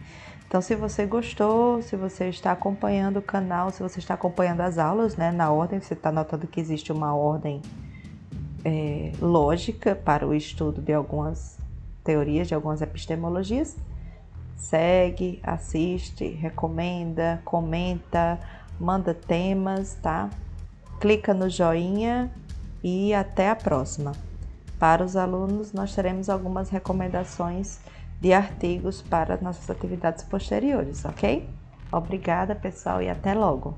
Então, 0.47 0.61
se 0.61 0.75
você 0.75 1.05
gostou, 1.05 1.81
se 1.81 1.95
você 1.95 2.27
está 2.27 2.51
acompanhando 2.51 3.19
o 3.19 3.21
canal, 3.21 3.71
se 3.71 3.81
você 3.81 3.99
está 3.99 4.15
acompanhando 4.15 4.59
as 4.59 4.77
aulas, 4.77 5.15
né, 5.15 5.31
na 5.31 5.49
ordem, 5.49 5.79
você 5.79 5.93
está 5.93 6.11
notando 6.11 6.45
que 6.45 6.59
existe 6.59 6.91
uma 6.91 7.15
ordem 7.15 7.61
é, 8.65 9.13
lógica 9.21 9.95
para 9.95 10.27
o 10.27 10.33
estudo 10.33 10.81
de 10.81 10.91
algumas 10.91 11.57
teorias, 12.03 12.49
de 12.49 12.53
algumas 12.53 12.81
epistemologias, 12.81 13.77
segue, 14.57 15.39
assiste, 15.41 16.27
recomenda, 16.27 17.41
comenta, 17.45 18.39
manda 18.79 19.13
temas, 19.13 19.95
tá? 20.01 20.29
Clica 20.99 21.33
no 21.33 21.49
joinha 21.49 22.29
e 22.83 23.13
até 23.13 23.49
a 23.49 23.55
próxima. 23.55 24.11
Para 24.81 25.05
os 25.05 25.15
alunos, 25.15 25.73
nós 25.73 25.93
teremos 25.93 26.27
algumas 26.27 26.71
recomendações 26.71 27.79
de 28.19 28.33
artigos 28.33 28.99
para 28.99 29.37
nossas 29.39 29.69
atividades 29.69 30.23
posteriores, 30.23 31.05
ok? 31.05 31.47
Obrigada, 31.91 32.55
pessoal, 32.55 32.99
e 32.99 33.07
até 33.07 33.35
logo! 33.35 33.77